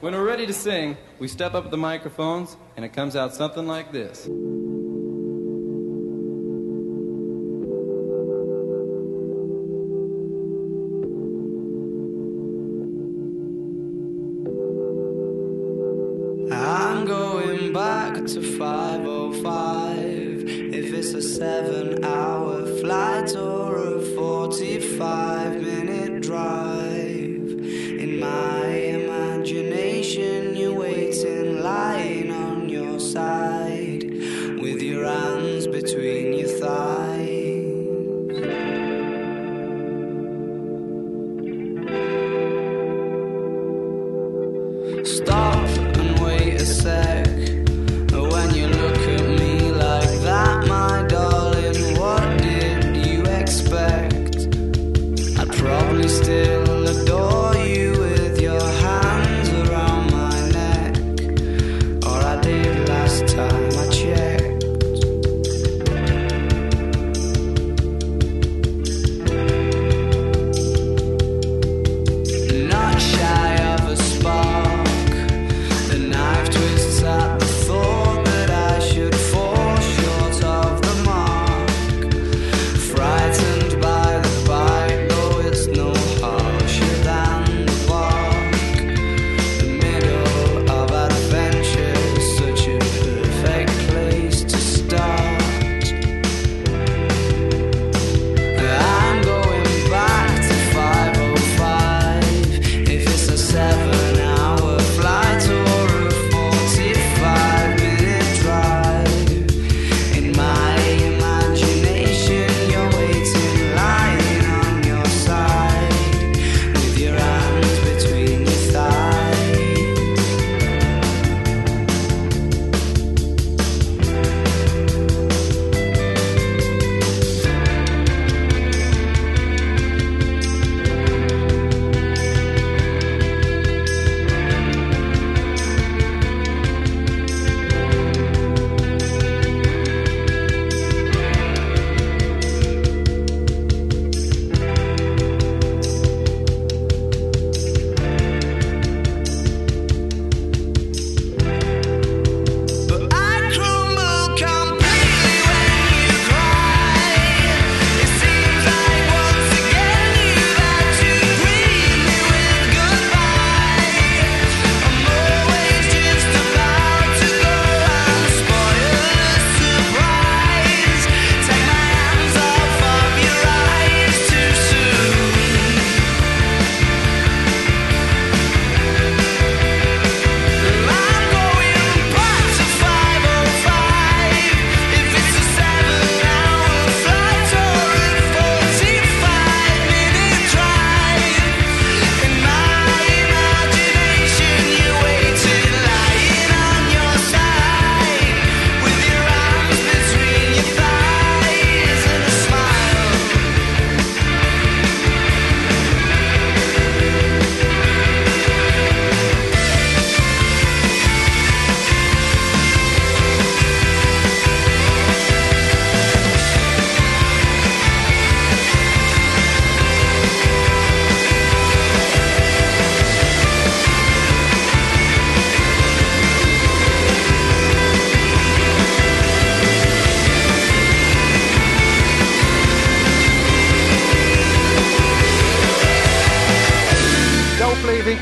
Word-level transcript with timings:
When 0.00 0.14
we're 0.14 0.24
ready 0.24 0.46
to 0.46 0.52
sing, 0.52 0.96
we 1.18 1.26
step 1.26 1.54
up 1.54 1.72
the 1.72 1.76
microphones 1.76 2.56
and 2.76 2.84
it 2.84 2.90
comes 2.90 3.16
out 3.16 3.34
something 3.34 3.66
like 3.66 3.90
this. 3.90 4.28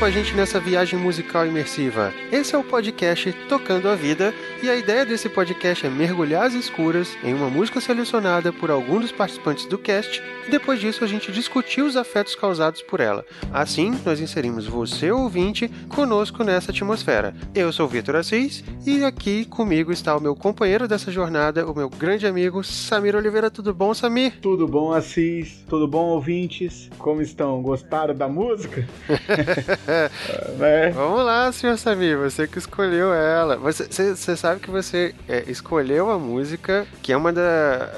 A 0.07 0.09
gente 0.09 0.33
nessa 0.33 0.57
viagem 0.57 0.97
musical 0.97 1.45
imersiva. 1.45 2.13
Esse 2.31 2.55
é 2.55 2.57
o 2.57 2.63
podcast 2.63 3.33
Tocando 3.49 3.89
a 3.89 3.95
Vida 3.95 4.33
e 4.63 4.69
a 4.69 4.75
ideia 4.77 5.05
desse 5.05 5.27
podcast 5.27 5.85
é 5.85 5.89
mergulhar 5.89 6.45
às 6.45 6.53
escuras 6.53 7.17
em 7.21 7.33
uma 7.33 7.49
música 7.49 7.81
selecionada 7.81 8.53
por 8.53 8.71
algum 8.71 9.01
dos 9.01 9.11
participantes 9.11 9.65
do 9.65 9.77
cast 9.77 10.23
e 10.47 10.49
depois 10.49 10.79
disso 10.79 11.03
a 11.03 11.07
gente 11.07 11.29
discutir 11.29 11.81
os 11.81 11.97
afetos 11.97 12.35
causados 12.35 12.81
por 12.81 13.01
ela. 13.01 13.25
Assim, 13.51 13.99
nós 14.05 14.21
inserimos 14.21 14.65
você, 14.65 15.11
ouvinte, 15.11 15.67
conosco 15.89 16.41
nessa 16.41 16.71
atmosfera. 16.71 17.35
Eu 17.53 17.73
sou 17.73 17.85
o 17.85 17.89
Vitor 17.89 18.15
Assis 18.15 18.63
e 18.85 19.03
aqui 19.03 19.43
comigo 19.43 19.91
está 19.91 20.15
o 20.15 20.21
meu 20.21 20.37
companheiro 20.37 20.87
dessa 20.87 21.11
jornada, 21.11 21.69
o 21.69 21.75
meu 21.75 21.89
grande 21.89 22.25
amigo 22.25 22.63
Samir 22.63 23.13
Oliveira. 23.13 23.51
Tudo 23.51 23.73
bom, 23.73 23.93
Samir? 23.93 24.39
Tudo 24.39 24.69
bom, 24.69 24.93
Assis? 24.93 25.65
Tudo 25.67 25.85
bom, 25.85 26.05
ouvintes? 26.11 26.89
Como 26.97 27.21
estão? 27.21 27.61
Gostaram 27.61 28.15
da 28.15 28.29
música? 28.29 28.87
né? 30.57 30.89
Vamos 30.91 31.23
lá, 31.25 31.51
senhor 31.51 31.77
Samir, 31.77 32.17
você 32.17 32.47
que 32.47 32.57
escolheu 32.57 33.13
ela. 33.13 33.57
Você, 33.57 33.85
você- 33.85 34.35
sabe 34.37 34.59
que 34.59 34.69
você 34.69 35.13
é, 35.27 35.43
escolheu 35.47 36.09
a 36.11 36.19
música, 36.19 36.85
que 37.01 37.11
é 37.11 37.17
uma 37.17 37.31
da. 37.33 37.41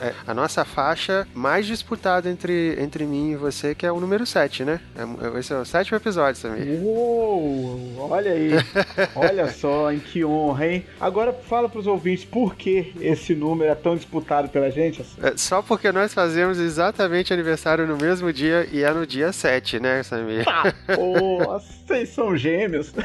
é, 0.02 0.14
a 0.26 0.34
nossa 0.34 0.64
faixa 0.64 1.28
mais 1.34 1.66
disputada 1.66 2.30
entre, 2.30 2.76
entre 2.80 3.06
mim 3.06 3.32
e 3.32 3.36
você, 3.36 3.74
que 3.76 3.86
é 3.86 3.92
o 3.92 4.00
número 4.00 4.26
7, 4.26 4.64
né? 4.64 4.80
É- 4.96 5.40
esse 5.40 5.52
é 5.54 5.58
o 5.58 5.66
sétimo 5.66 5.98
episódio, 5.98 6.40
Samir. 6.40 6.80
Uou, 6.82 8.08
olha 8.10 8.32
aí. 8.32 8.52
Olha 9.16 9.48
só, 9.52 9.92
em 9.92 10.00
que 10.00 10.24
honra, 10.24 10.68
hein? 10.68 10.86
Agora 11.00 11.34
fala 11.34 11.68
pros 11.70 11.88
ouvintes 11.88 12.26
por 12.26 12.56
que 12.56 12.94
esse 13.02 13.34
número 13.36 13.70
é 13.72 13.76
tão 13.76 13.96
disputado 13.96 14.50
pela 14.50 14.70
gente. 14.72 15.02
Assis. 15.02 15.18
É, 15.24 15.34
Só 15.36 15.62
porque 15.62 15.92
nós 15.92 16.14
fazemos 16.14 16.58
exatamente 16.60 17.34
aniversário 17.34 17.86
no 17.88 17.98
mesmo 17.98 18.32
dia 18.32 18.68
e 18.72 18.84
é 18.84 18.92
no 18.92 19.06
dia 19.06 19.32
7, 19.32 19.80
né, 19.80 20.04
Samir? 20.04 20.46
Nossa 20.98 21.89
Vocês 21.90 22.10
são 22.10 22.38
gêmeos. 22.38 22.94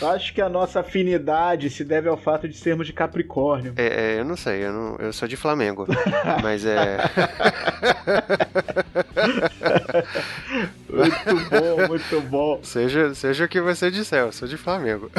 Acho 0.00 0.32
que 0.32 0.40
a 0.40 0.48
nossa 0.48 0.78
afinidade 0.78 1.68
se 1.68 1.82
deve 1.82 2.08
ao 2.08 2.16
fato 2.16 2.48
de 2.48 2.56
sermos 2.56 2.86
de 2.86 2.92
Capricórnio. 2.92 3.72
É, 3.76 4.14
é, 4.14 4.20
eu 4.20 4.24
não 4.24 4.36
sei, 4.36 4.64
eu, 4.64 4.72
não, 4.72 4.94
eu 5.00 5.12
sou 5.12 5.26
de 5.26 5.36
Flamengo. 5.36 5.84
mas 6.44 6.64
é. 6.64 6.98
Muito 10.88 11.50
bom, 11.50 11.88
muito 11.88 12.20
bom. 12.22 12.60
Seja, 12.62 13.14
seja 13.14 13.44
o 13.44 13.48
que 13.48 13.60
você 13.60 13.90
disser, 13.90 14.20
eu 14.20 14.32
sou 14.32 14.48
de 14.48 14.56
Flamengo. 14.56 15.10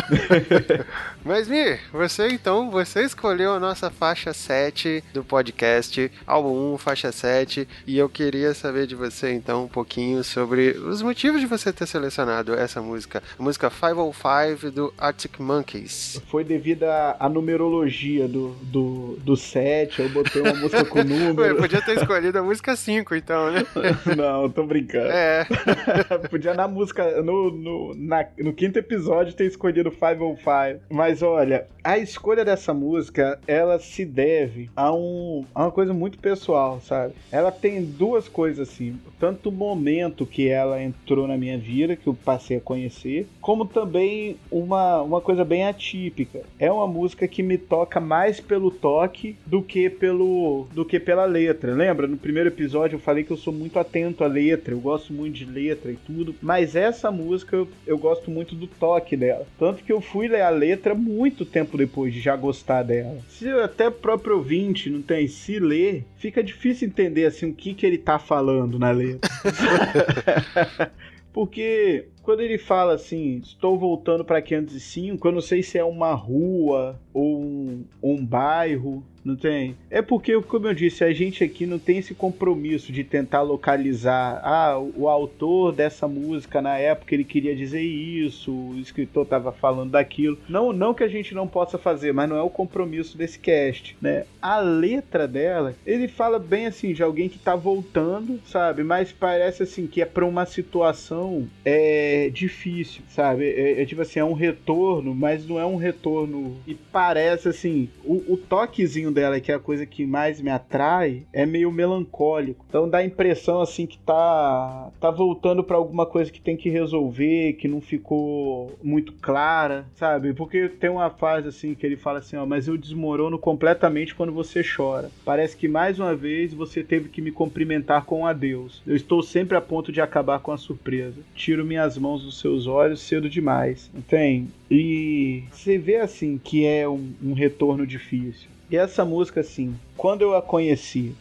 Mas, 1.23 1.47
Mir, 1.47 1.79
você 1.91 2.27
então, 2.27 2.69
você 2.71 3.03
escolheu 3.03 3.53
a 3.53 3.59
nossa 3.59 3.89
faixa 3.89 4.33
7 4.33 5.03
do 5.13 5.23
podcast, 5.23 6.11
álbum 6.25 6.73
1, 6.73 6.77
faixa 6.79 7.11
7, 7.11 7.67
e 7.85 7.97
eu 7.97 8.09
queria 8.09 8.53
saber 8.53 8.87
de 8.87 8.95
você 8.95 9.31
então 9.31 9.65
um 9.65 9.67
pouquinho 9.67 10.23
sobre 10.29 10.69
os 10.71 11.01
motivos 11.01 11.41
de 11.41 11.47
você 11.47 11.71
ter 11.73 11.87
selecionado 11.87 12.53
essa 12.53 12.81
música, 12.81 13.21
a 13.37 13.41
música 13.43 13.69
505 13.69 14.71
do 14.71 14.93
Arctic 14.97 15.39
Monkeys. 15.39 16.21
Foi 16.27 16.43
devido 16.43 16.83
à, 16.83 17.27
numerologia 17.29 18.27
do, 18.27 18.49
do, 18.63 19.17
do 19.23 19.35
set, 19.35 19.99
eu 20.01 20.09
botei 20.09 20.41
uma 20.41 20.53
música 20.53 20.85
com 20.85 20.99
Ué, 20.99 21.03
número. 21.03 21.55
podia 21.57 21.81
ter 21.81 21.97
escolhido 21.97 22.37
a 22.39 22.43
música 22.43 22.75
5 22.75 23.15
então, 23.15 23.51
né? 23.51 23.61
Não, 24.15 24.49
tô 24.49 24.63
brincando. 24.65 25.09
É, 25.09 25.45
Podia 26.29 26.53
na 26.53 26.67
música, 26.67 27.21
no, 27.21 27.51
no, 27.51 27.93
na- 27.95 28.25
no 28.37 28.53
quinto 28.53 28.77
episódio 28.79 29.33
ter 29.33 29.45
escolhido 29.45 29.89
505. 29.91 30.81
Mas 30.89 31.21
olha, 31.21 31.65
a 31.83 31.97
escolha 31.97 32.43
dessa 32.45 32.73
música, 32.73 33.39
ela 33.47 33.79
se 33.79 34.05
deve 34.05 34.69
a, 34.75 34.91
um, 34.93 35.45
a 35.53 35.63
uma 35.63 35.71
coisa 35.71 35.93
muito 35.93 36.17
pessoal, 36.19 36.79
sabe? 36.81 37.13
Ela 37.31 37.51
tem 37.51 37.83
duas 37.83 38.27
coisas 38.27 38.69
assim. 38.69 38.99
Tanto 39.19 39.49
o 39.49 39.51
momento 39.51 40.18
que 40.25 40.47
ela 40.47 40.81
entrou 40.81 41.27
na 41.27 41.37
minha 41.37 41.57
vida, 41.57 41.95
que 41.95 42.07
eu 42.07 42.13
passei 42.13 42.57
a 42.57 42.61
conhecer, 42.61 43.27
como 43.41 43.65
também 43.65 44.37
uma, 44.51 45.01
uma 45.01 45.21
coisa 45.21 45.43
bem 45.43 45.65
atípica. 45.65 46.41
É 46.57 46.71
uma 46.71 46.87
música 46.87 47.27
que 47.27 47.43
me 47.43 47.57
toca 47.57 47.99
mais 47.99 48.39
pelo 48.39 48.71
toque 48.71 49.35
do 49.45 49.61
que 49.61 49.89
pelo 49.89 50.67
do 50.73 50.85
que 50.85 50.99
pela 50.99 51.25
letra. 51.25 51.73
Lembra? 51.73 52.07
No 52.07 52.17
primeiro 52.17 52.49
episódio 52.49 52.95
eu 52.95 52.99
falei 52.99 53.23
que 53.23 53.31
eu 53.31 53.37
sou 53.37 53.53
muito 53.53 53.79
atento 53.79 54.23
à 54.23 54.27
letra, 54.27 54.73
eu 54.73 54.79
gosto 54.79 55.13
muito 55.13 55.35
de 55.35 55.45
letra 55.45 55.91
e 55.91 55.95
tudo, 55.95 56.35
mas 56.41 56.75
essa 56.75 57.11
música 57.11 57.67
eu, 57.85 57.97
gosto 57.97 58.31
muito 58.31 58.55
do 58.55 58.67
toque 58.67 59.15
dela. 59.15 59.45
Tanto 59.57 59.83
que 59.83 59.91
eu 59.91 60.01
fui 60.01 60.27
ler 60.27 60.41
a 60.41 60.49
letra 60.49 60.95
muito 60.95 61.45
tempo 61.45 61.77
depois 61.77 62.13
de 62.13 62.21
já 62.21 62.35
gostar 62.35 62.83
dela. 62.83 63.17
Se 63.27 63.49
até 63.49 63.87
o 63.87 63.91
próprio 63.91 64.37
ouvinte 64.37 64.89
não 64.89 65.01
tem 65.01 65.27
se 65.27 65.59
ler, 65.59 66.05
fica 66.17 66.43
difícil 66.43 66.87
entender 66.87 67.25
assim 67.25 67.47
o 67.47 67.53
que 67.53 67.73
que 67.73 67.85
ele 67.85 67.97
tá 67.97 68.17
falando 68.17 68.79
na 68.79 68.91
letra. 68.91 69.29
Porque 71.31 72.07
quando 72.23 72.41
ele 72.41 72.57
fala 72.57 72.93
assim, 72.93 73.37
estou 73.37 73.77
voltando 73.77 74.25
para 74.25 74.41
505, 74.41 75.27
eu 75.27 75.31
não 75.31 75.41
sei 75.41 75.61
se 75.61 75.77
é 75.77 75.83
uma 75.83 76.13
rua 76.13 76.99
ou 77.13 77.39
um, 77.39 77.85
um 78.01 78.25
bairro, 78.25 79.03
não 79.23 79.35
tem? 79.35 79.75
É 79.89 80.01
porque, 80.01 80.39
como 80.41 80.67
eu 80.67 80.73
disse, 80.73 81.03
a 81.03 81.13
gente 81.13 81.43
aqui 81.43 81.65
não 81.65 81.79
tem 81.79 81.97
esse 81.97 82.13
compromisso 82.13 82.91
de 82.91 83.03
tentar 83.03 83.41
localizar. 83.41 84.41
Ah, 84.43 84.79
o 84.79 85.07
autor 85.07 85.71
dessa 85.71 86.07
música 86.07 86.61
na 86.61 86.77
época 86.77 87.13
ele 87.13 87.23
queria 87.23 87.55
dizer 87.55 87.81
isso, 87.81 88.51
o 88.51 88.79
escritor 88.79 89.23
estava 89.23 89.51
falando 89.51 89.91
daquilo. 89.91 90.37
Não, 90.47 90.71
não 90.73 90.93
que 90.93 91.03
a 91.03 91.07
gente 91.07 91.33
não 91.33 91.47
possa 91.47 91.77
fazer, 91.77 92.13
mas 92.13 92.29
não 92.29 92.37
é 92.37 92.41
o 92.41 92.49
compromisso 92.49 93.17
desse 93.17 93.39
cast, 93.39 93.95
né? 94.01 94.25
A 94.41 94.59
letra 94.59 95.27
dela, 95.27 95.75
ele 95.85 96.07
fala 96.07 96.39
bem 96.39 96.67
assim 96.67 96.93
de 96.93 97.03
alguém 97.03 97.29
que 97.29 97.39
tá 97.39 97.55
voltando, 97.55 98.39
sabe? 98.45 98.83
Mas 98.83 99.11
parece 99.11 99.63
assim 99.63 99.87
que 99.87 100.01
é 100.01 100.05
para 100.05 100.25
uma 100.25 100.45
situação 100.45 101.47
é 101.63 102.29
difícil, 102.33 103.01
sabe? 103.09 103.45
É, 103.45 103.81
é 103.81 103.85
tipo 103.85 104.01
assim, 104.01 104.19
é 104.19 104.25
um 104.25 104.33
retorno, 104.33 105.13
mas 105.13 105.47
não 105.47 105.59
é 105.59 105.65
um 105.65 105.75
retorno 105.75 106.57
e 106.65 106.73
parece 106.73 107.49
assim, 107.49 107.89
o, 108.03 108.33
o 108.33 108.37
toquezinho 108.37 109.11
dela, 109.19 109.39
que 109.39 109.51
é 109.51 109.55
a 109.55 109.59
coisa 109.59 109.85
que 109.85 110.05
mais 110.05 110.41
me 110.41 110.49
atrai, 110.49 111.23
é 111.33 111.45
meio 111.45 111.71
melancólico. 111.71 112.65
Então 112.69 112.89
dá 112.89 112.99
a 112.99 113.05
impressão 113.05 113.61
assim 113.61 113.85
que 113.85 113.97
tá 113.97 114.89
tá 114.99 115.11
voltando 115.11 115.63
pra 115.63 115.75
alguma 115.75 116.05
coisa 116.05 116.31
que 116.31 116.39
tem 116.39 116.55
que 116.55 116.69
resolver, 116.69 117.53
que 117.53 117.67
não 117.67 117.81
ficou 117.81 118.77
muito 118.81 119.13
clara, 119.13 119.85
sabe? 119.95 120.33
Porque 120.33 120.69
tem 120.69 120.89
uma 120.89 121.09
fase 121.09 121.49
assim 121.49 121.75
que 121.75 121.85
ele 121.85 121.97
fala 121.97 122.19
assim, 122.19 122.37
ó, 122.37 122.45
mas 122.45 122.67
eu 122.67 122.77
desmorono 122.77 123.37
completamente 123.37 124.15
quando 124.15 124.31
você 124.31 124.63
chora. 124.63 125.11
Parece 125.25 125.57
que 125.57 125.67
mais 125.67 125.99
uma 125.99 126.15
vez 126.15 126.53
você 126.53 126.81
teve 126.81 127.09
que 127.09 127.21
me 127.21 127.31
cumprimentar 127.31 128.05
com 128.05 128.21
um 128.21 128.25
adeus. 128.25 128.81
Eu 128.87 128.95
estou 128.95 129.21
sempre 129.21 129.57
a 129.57 129.61
ponto 129.61 129.91
de 129.91 129.99
acabar 129.99 130.39
com 130.39 130.51
a 130.51 130.57
surpresa. 130.57 131.21
Tiro 131.35 131.65
minhas 131.65 131.97
mãos 131.97 132.23
dos 132.23 132.39
seus 132.39 132.67
olhos 132.67 133.01
cedo 133.01 133.29
demais. 133.29 133.89
Entende? 133.93 134.47
E 134.71 135.43
você 135.51 135.77
vê 135.77 135.97
assim 135.97 136.37
que 136.41 136.65
é 136.65 136.87
um, 136.87 137.11
um 137.21 137.33
retorno 137.33 137.85
difícil. 137.85 138.49
E 138.69 138.77
essa 138.77 139.03
música, 139.03 139.41
assim, 139.41 139.75
quando 139.99 140.21
eu 140.21 140.33
a 140.33 140.41
conheci, 140.41 141.13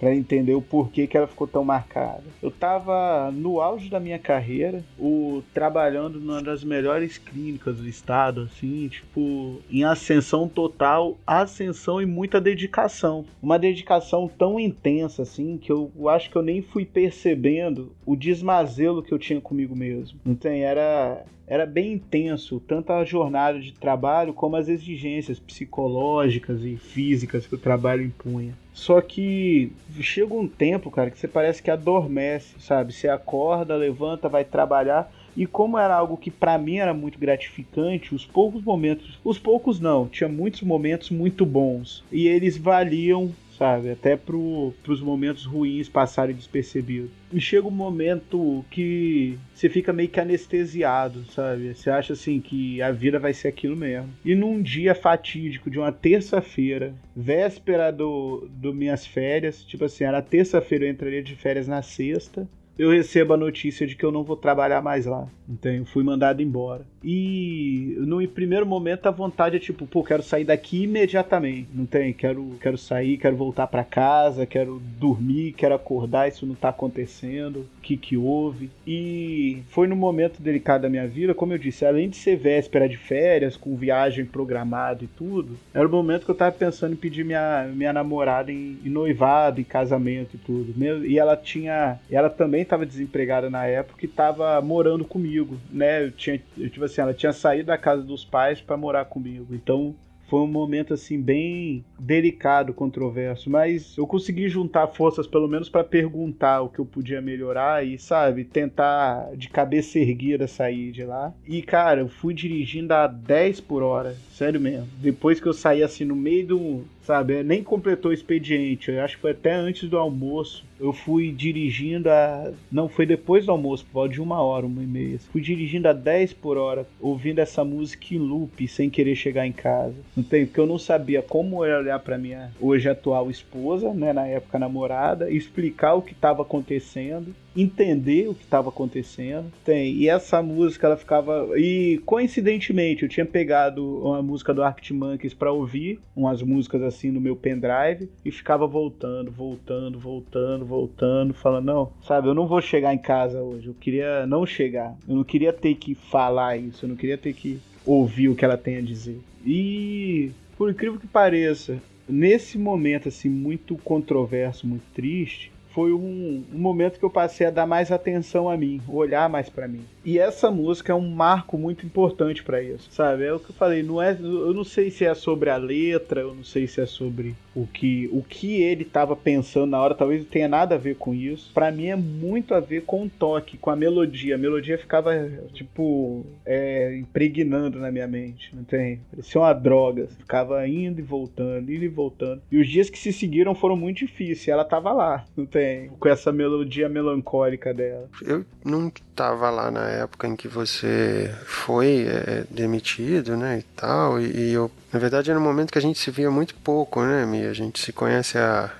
pra 0.00 0.14
entender 0.14 0.54
o 0.54 0.62
porquê 0.62 1.06
que 1.06 1.18
ela 1.18 1.26
ficou 1.26 1.46
tão 1.46 1.62
marcada, 1.62 2.24
eu 2.42 2.50
tava 2.50 3.30
no 3.30 3.60
auge 3.60 3.90
da 3.90 4.00
minha 4.00 4.18
carreira, 4.18 4.82
o, 4.98 5.42
trabalhando 5.52 6.18
numa 6.18 6.42
das 6.42 6.64
melhores 6.64 7.18
clínicas 7.18 7.76
do 7.76 7.86
estado, 7.86 8.48
assim, 8.50 8.88
tipo, 8.88 9.60
em 9.70 9.84
ascensão 9.84 10.48
total, 10.48 11.18
ascensão 11.26 12.00
e 12.00 12.06
muita 12.06 12.40
dedicação. 12.40 13.26
Uma 13.42 13.58
dedicação 13.58 14.26
tão 14.26 14.58
intensa, 14.58 15.24
assim, 15.24 15.58
que 15.58 15.70
eu, 15.70 15.92
eu 15.94 16.08
acho 16.08 16.30
que 16.30 16.36
eu 16.36 16.42
nem 16.42 16.62
fui 16.62 16.86
percebendo 16.86 17.92
o 18.06 18.16
desmazelo 18.16 19.02
que 19.02 19.12
eu 19.12 19.18
tinha 19.18 19.42
comigo 19.42 19.76
mesmo. 19.76 20.18
Tem? 20.40 20.62
Era 20.62 21.22
era 21.52 21.66
bem 21.66 21.92
intenso, 21.92 22.60
tanto 22.60 22.92
a 22.92 23.04
jornada 23.04 23.60
de 23.60 23.72
trabalho 23.74 24.32
como 24.32 24.56
as 24.56 24.68
exigências 24.68 25.38
psicológicas 25.38 26.64
e 26.64 26.78
físicas 26.78 27.46
que 27.46 27.54
o 27.54 27.58
trabalho 27.58 28.04
impunha. 28.24 28.54
Só 28.72 29.00
que 29.00 29.72
chega 30.00 30.34
um 30.34 30.48
tempo, 30.48 30.90
cara, 30.90 31.10
que 31.10 31.18
você 31.18 31.28
parece 31.28 31.62
que 31.62 31.70
adormece, 31.70 32.54
sabe? 32.58 32.92
Você 32.92 33.08
acorda, 33.08 33.76
levanta, 33.76 34.28
vai 34.28 34.44
trabalhar. 34.44 35.12
E 35.36 35.46
como 35.46 35.78
era 35.78 35.94
algo 35.94 36.16
que 36.16 36.30
para 36.30 36.58
mim 36.58 36.76
era 36.76 36.92
muito 36.92 37.18
gratificante, 37.18 38.14
os 38.14 38.24
poucos 38.24 38.62
momentos, 38.62 39.18
os 39.24 39.38
poucos 39.38 39.80
não, 39.80 40.06
tinha 40.06 40.28
muitos 40.28 40.62
momentos 40.62 41.10
muito 41.10 41.46
bons. 41.46 42.04
E 42.12 42.26
eles 42.26 42.56
valiam 42.56 43.30
sabe? 43.62 43.92
Até 43.92 44.16
pro, 44.16 44.74
pros 44.82 45.00
momentos 45.00 45.44
ruins 45.44 45.88
passarem 45.88 46.34
despercebidos. 46.34 47.10
E 47.32 47.40
chega 47.40 47.68
um 47.68 47.70
momento 47.70 48.64
que 48.68 49.38
você 49.54 49.68
fica 49.68 49.92
meio 49.92 50.08
que 50.08 50.18
anestesiado, 50.18 51.24
sabe? 51.26 51.72
Você 51.72 51.88
acha 51.88 52.12
assim 52.12 52.40
que 52.40 52.82
a 52.82 52.90
vida 52.90 53.20
vai 53.20 53.32
ser 53.32 53.46
aquilo 53.46 53.76
mesmo. 53.76 54.10
E 54.24 54.34
num 54.34 54.60
dia 54.60 54.96
fatídico 54.96 55.70
de 55.70 55.78
uma 55.78 55.92
terça-feira, 55.92 56.92
véspera 57.14 57.92
do, 57.92 58.48
do 58.50 58.74
minhas 58.74 59.06
férias, 59.06 59.62
tipo 59.62 59.84
assim, 59.84 60.02
era 60.02 60.20
terça-feira, 60.20 60.84
eu 60.84 60.90
entraria 60.90 61.22
de 61.22 61.36
férias 61.36 61.68
na 61.68 61.82
sexta. 61.82 62.48
Eu 62.78 62.90
recebo 62.90 63.34
a 63.34 63.36
notícia 63.36 63.86
de 63.86 63.94
que 63.94 64.04
eu 64.04 64.10
não 64.10 64.24
vou 64.24 64.36
trabalhar 64.36 64.82
mais 64.82 65.06
lá. 65.06 65.26
Então, 65.48 65.84
fui 65.84 66.02
mandado 66.02 66.40
embora. 66.40 66.82
E 67.04 67.94
no 67.98 68.26
primeiro 68.28 68.64
momento 68.64 69.06
a 69.06 69.10
vontade 69.10 69.56
é 69.56 69.58
tipo, 69.58 69.86
pô, 69.86 70.02
quero 70.04 70.22
sair 70.22 70.44
daqui 70.44 70.84
imediatamente. 70.84 71.68
Não 71.74 71.84
tem, 71.84 72.12
quero, 72.12 72.56
quero 72.60 72.78
sair, 72.78 73.18
quero 73.18 73.36
voltar 73.36 73.66
para 73.66 73.84
casa, 73.84 74.46
quero 74.46 74.80
dormir, 74.98 75.52
quero 75.52 75.74
acordar, 75.74 76.28
isso 76.28 76.46
não 76.46 76.54
tá 76.54 76.68
acontecendo. 76.68 77.66
O 77.78 77.80
que 77.82 77.96
que 77.96 78.16
houve? 78.16 78.70
E 78.86 79.62
foi 79.68 79.86
num 79.86 79.96
momento 79.96 80.40
delicado 80.40 80.82
da 80.82 80.88
minha 80.88 81.06
vida, 81.06 81.34
como 81.34 81.52
eu 81.52 81.58
disse, 81.58 81.84
além 81.84 82.08
de 82.08 82.16
ser 82.16 82.36
véspera 82.36 82.88
de 82.88 82.96
férias, 82.96 83.56
com 83.56 83.76
viagem 83.76 84.24
programada 84.24 85.04
e 85.04 85.08
tudo, 85.08 85.56
era 85.74 85.86
o 85.86 85.90
momento 85.90 86.24
que 86.24 86.30
eu 86.30 86.36
tava 86.36 86.52
pensando 86.52 86.92
em 86.92 86.96
pedir 86.96 87.24
minha, 87.24 87.68
minha 87.74 87.92
namorada 87.92 88.50
em, 88.52 88.78
em 88.84 88.88
noivado, 88.88 89.60
em 89.60 89.64
casamento 89.64 90.36
e 90.36 90.38
tudo. 90.38 90.72
E 91.04 91.18
ela 91.18 91.36
tinha, 91.36 91.98
ela 92.10 92.30
também 92.30 92.61
estava 92.62 92.86
desempregada 92.86 93.50
na 93.50 93.66
época 93.66 94.04
e 94.04 94.08
estava 94.08 94.60
morando 94.60 95.04
comigo, 95.04 95.58
né? 95.70 96.04
Eu 96.04 96.12
tinha, 96.12 96.40
eu, 96.56 96.70
tipo 96.70 96.84
assim, 96.84 97.00
ela 97.00 97.14
tinha 97.14 97.32
saído 97.32 97.66
da 97.66 97.78
casa 97.78 98.02
dos 98.02 98.24
pais 98.24 98.60
para 98.60 98.76
morar 98.76 99.04
comigo. 99.04 99.54
Então 99.54 99.94
foi 100.32 100.40
um 100.40 100.46
momento 100.46 100.94
assim 100.94 101.20
bem 101.20 101.84
delicado, 101.98 102.72
controverso, 102.72 103.50
mas 103.50 103.94
eu 103.98 104.06
consegui 104.06 104.48
juntar 104.48 104.86
forças 104.86 105.26
pelo 105.26 105.46
menos 105.46 105.68
para 105.68 105.84
perguntar 105.84 106.62
o 106.62 106.70
que 106.70 106.78
eu 106.78 106.86
podia 106.86 107.20
melhorar 107.20 107.86
e, 107.86 107.98
sabe, 107.98 108.42
tentar 108.42 109.36
de 109.36 109.50
cabeça 109.50 109.98
erguida 109.98 110.48
sair 110.48 110.90
de 110.90 111.04
lá. 111.04 111.34
E 111.46 111.60
cara, 111.60 112.00
eu 112.00 112.08
fui 112.08 112.32
dirigindo 112.32 112.94
a 112.94 113.06
10 113.06 113.60
por 113.60 113.82
hora, 113.82 114.16
sério 114.30 114.58
mesmo. 114.58 114.88
Depois 114.96 115.38
que 115.38 115.46
eu 115.46 115.52
saí 115.52 115.82
assim 115.82 116.06
no 116.06 116.16
meio 116.16 116.46
do, 116.46 116.84
sabe, 117.02 117.42
nem 117.42 117.62
completou 117.62 118.10
o 118.10 118.14
expediente, 118.14 118.90
eu 118.90 119.02
acho 119.02 119.16
que 119.16 119.22
foi 119.22 119.32
até 119.32 119.52
antes 119.52 119.88
do 119.88 119.98
almoço. 119.98 120.64
Eu 120.80 120.92
fui 120.92 121.30
dirigindo 121.30 122.10
a. 122.10 122.52
Não, 122.70 122.88
foi 122.88 123.06
depois 123.06 123.46
do 123.46 123.52
almoço, 123.52 123.84
por 123.84 123.92
volta 123.92 124.14
de 124.14 124.20
uma 124.20 124.40
hora, 124.42 124.66
uma 124.66 124.82
e 124.82 124.86
meia. 124.86 125.18
Fui 125.30 125.40
dirigindo 125.40 125.88
a 125.88 125.92
10 125.92 126.32
por 126.32 126.56
hora, 126.56 126.86
ouvindo 127.00 127.38
essa 127.38 127.64
música 127.64 128.14
em 128.14 128.18
loop, 128.18 128.66
sem 128.66 128.90
querer 128.90 129.14
chegar 129.14 129.46
em 129.46 129.52
casa. 129.52 129.94
Não 130.16 130.24
tem, 130.24 130.44
porque 130.44 130.58
eu 130.58 130.66
não 130.66 130.78
sabia 130.78 131.22
como 131.22 131.58
olhar 131.58 131.98
pra 132.00 132.18
minha 132.18 132.50
hoje 132.60 132.88
atual 132.88 133.30
esposa, 133.30 133.94
né, 133.94 134.12
na 134.12 134.26
época 134.26 134.58
namorada, 134.58 135.30
explicar 135.30 135.94
o 135.94 136.02
que 136.02 136.12
estava 136.12 136.42
acontecendo 136.42 137.32
entender 137.56 138.28
o 138.28 138.34
que 138.34 138.44
estava 138.44 138.68
acontecendo. 138.68 139.52
Tem, 139.64 139.92
e 139.94 140.08
essa 140.08 140.42
música 140.42 140.86
ela 140.86 140.96
ficava 140.96 141.48
e 141.56 142.00
coincidentemente 142.04 143.02
eu 143.02 143.08
tinha 143.08 143.26
pegado 143.26 143.84
uma 144.02 144.22
música 144.22 144.52
do 144.52 144.62
Arctic 144.62 144.90
Monkeys 144.92 145.34
para 145.34 145.52
ouvir, 145.52 146.00
umas 146.16 146.42
músicas 146.42 146.82
assim 146.82 147.10
no 147.10 147.20
meu 147.20 147.36
pendrive 147.36 148.08
e 148.24 148.30
ficava 148.30 148.66
voltando, 148.66 149.30
voltando, 149.30 149.98
voltando, 149.98 150.64
voltando, 150.64 151.34
falando 151.34 151.64
não, 151.64 151.92
sabe, 152.02 152.28
eu 152.28 152.34
não 152.34 152.46
vou 152.46 152.60
chegar 152.60 152.94
em 152.94 152.98
casa 152.98 153.42
hoje. 153.42 153.68
Eu 153.68 153.74
queria 153.74 154.26
não 154.26 154.46
chegar. 154.46 154.96
Eu 155.08 155.16
não 155.16 155.24
queria 155.24 155.52
ter 155.52 155.74
que 155.74 155.94
falar 155.94 156.56
isso, 156.56 156.84
eu 156.84 156.88
não 156.88 156.96
queria 156.96 157.18
ter 157.18 157.32
que 157.32 157.60
ouvir 157.84 158.28
o 158.28 158.34
que 158.34 158.44
ela 158.44 158.56
tem 158.56 158.76
a 158.76 158.80
dizer. 158.80 159.20
E 159.44 160.30
por 160.56 160.70
incrível 160.70 160.98
que 160.98 161.06
pareça, 161.06 161.78
nesse 162.08 162.58
momento 162.58 163.08
assim 163.08 163.28
muito 163.28 163.76
controverso, 163.76 164.66
muito 164.66 164.84
triste, 164.94 165.51
foi 165.74 165.92
um, 165.92 166.44
um 166.52 166.58
momento 166.58 166.98
que 166.98 167.04
eu 167.04 167.10
passei 167.10 167.46
a 167.46 167.50
dar 167.50 167.66
mais 167.66 167.90
atenção 167.90 168.48
a 168.48 168.56
mim, 168.56 168.80
olhar 168.88 169.28
mais 169.28 169.48
pra 169.48 169.68
mim. 169.68 169.84
E 170.04 170.18
essa 170.18 170.50
música 170.50 170.92
é 170.92 170.94
um 170.94 171.08
marco 171.08 171.56
muito 171.56 171.86
importante 171.86 172.42
pra 172.42 172.62
isso, 172.62 172.88
sabe? 172.90 173.24
É 173.24 173.32
o 173.32 173.38
que 173.38 173.50
eu 173.50 173.54
falei, 173.54 173.82
não 173.82 174.02
é, 174.02 174.12
eu 174.12 174.52
não 174.52 174.64
sei 174.64 174.90
se 174.90 175.04
é 175.04 175.14
sobre 175.14 175.48
a 175.48 175.56
letra, 175.56 176.20
eu 176.20 176.34
não 176.34 176.44
sei 176.44 176.66
se 176.66 176.80
é 176.80 176.86
sobre 176.86 177.34
o 177.54 177.66
que, 177.66 178.08
o 178.12 178.22
que 178.22 178.62
ele 178.62 178.82
estava 178.82 179.14
pensando 179.14 179.70
na 179.70 179.80
hora, 179.80 179.94
talvez 179.94 180.22
não 180.22 180.28
tenha 180.28 180.48
nada 180.48 180.74
a 180.74 180.78
ver 180.78 180.96
com 180.96 181.14
isso. 181.14 181.50
Pra 181.54 181.70
mim 181.70 181.86
é 181.86 181.96
muito 181.96 182.54
a 182.54 182.60
ver 182.60 182.82
com 182.82 183.04
o 183.04 183.10
toque, 183.10 183.56
com 183.58 183.70
a 183.70 183.76
melodia. 183.76 184.34
A 184.34 184.38
melodia 184.38 184.76
ficava 184.76 185.12
tipo 185.52 186.24
é, 186.44 186.96
impregnando 186.96 187.78
na 187.78 187.92
minha 187.92 188.08
mente, 188.08 188.54
não 188.54 188.64
tem? 188.64 189.00
Parecia 189.10 189.40
uma 189.40 189.52
droga, 189.52 190.08
ficava 190.18 190.66
indo 190.66 190.98
e 190.98 191.02
voltando, 191.02 191.72
indo 191.72 191.84
e 191.84 191.88
voltando. 191.88 192.42
E 192.50 192.58
os 192.58 192.68
dias 192.68 192.90
que 192.90 192.98
se 192.98 193.12
seguiram 193.12 193.54
foram 193.54 193.76
muito 193.76 193.98
difíceis. 193.98 194.48
Ela 194.48 194.64
tava 194.64 194.92
lá, 194.92 195.24
não 195.36 195.46
tem? 195.46 195.61
Com 195.98 196.08
essa 196.08 196.32
melodia 196.32 196.88
melancólica 196.88 197.72
dela. 197.72 198.08
Eu 198.22 198.44
não 198.64 198.88
estava 198.88 199.50
lá 199.50 199.70
na 199.70 199.88
época 199.88 200.26
em 200.26 200.36
que 200.36 200.48
você 200.48 201.34
foi 201.44 202.06
é, 202.08 202.44
demitido, 202.50 203.36
né, 203.36 203.58
e 203.58 203.62
tal, 203.76 204.20
e, 204.20 204.50
e 204.50 204.52
eu 204.52 204.70
na 204.92 204.98
verdade, 204.98 205.30
era 205.30 205.40
um 205.40 205.42
momento 205.42 205.72
que 205.72 205.78
a 205.78 205.82
gente 205.82 205.98
se 205.98 206.10
via 206.10 206.30
muito 206.30 206.54
pouco, 206.54 207.02
né, 207.02 207.24
Mia? 207.24 207.48
A 207.48 207.54
gente 207.54 207.80
se 207.80 207.94
conhece 207.94 208.36
há 208.36 208.70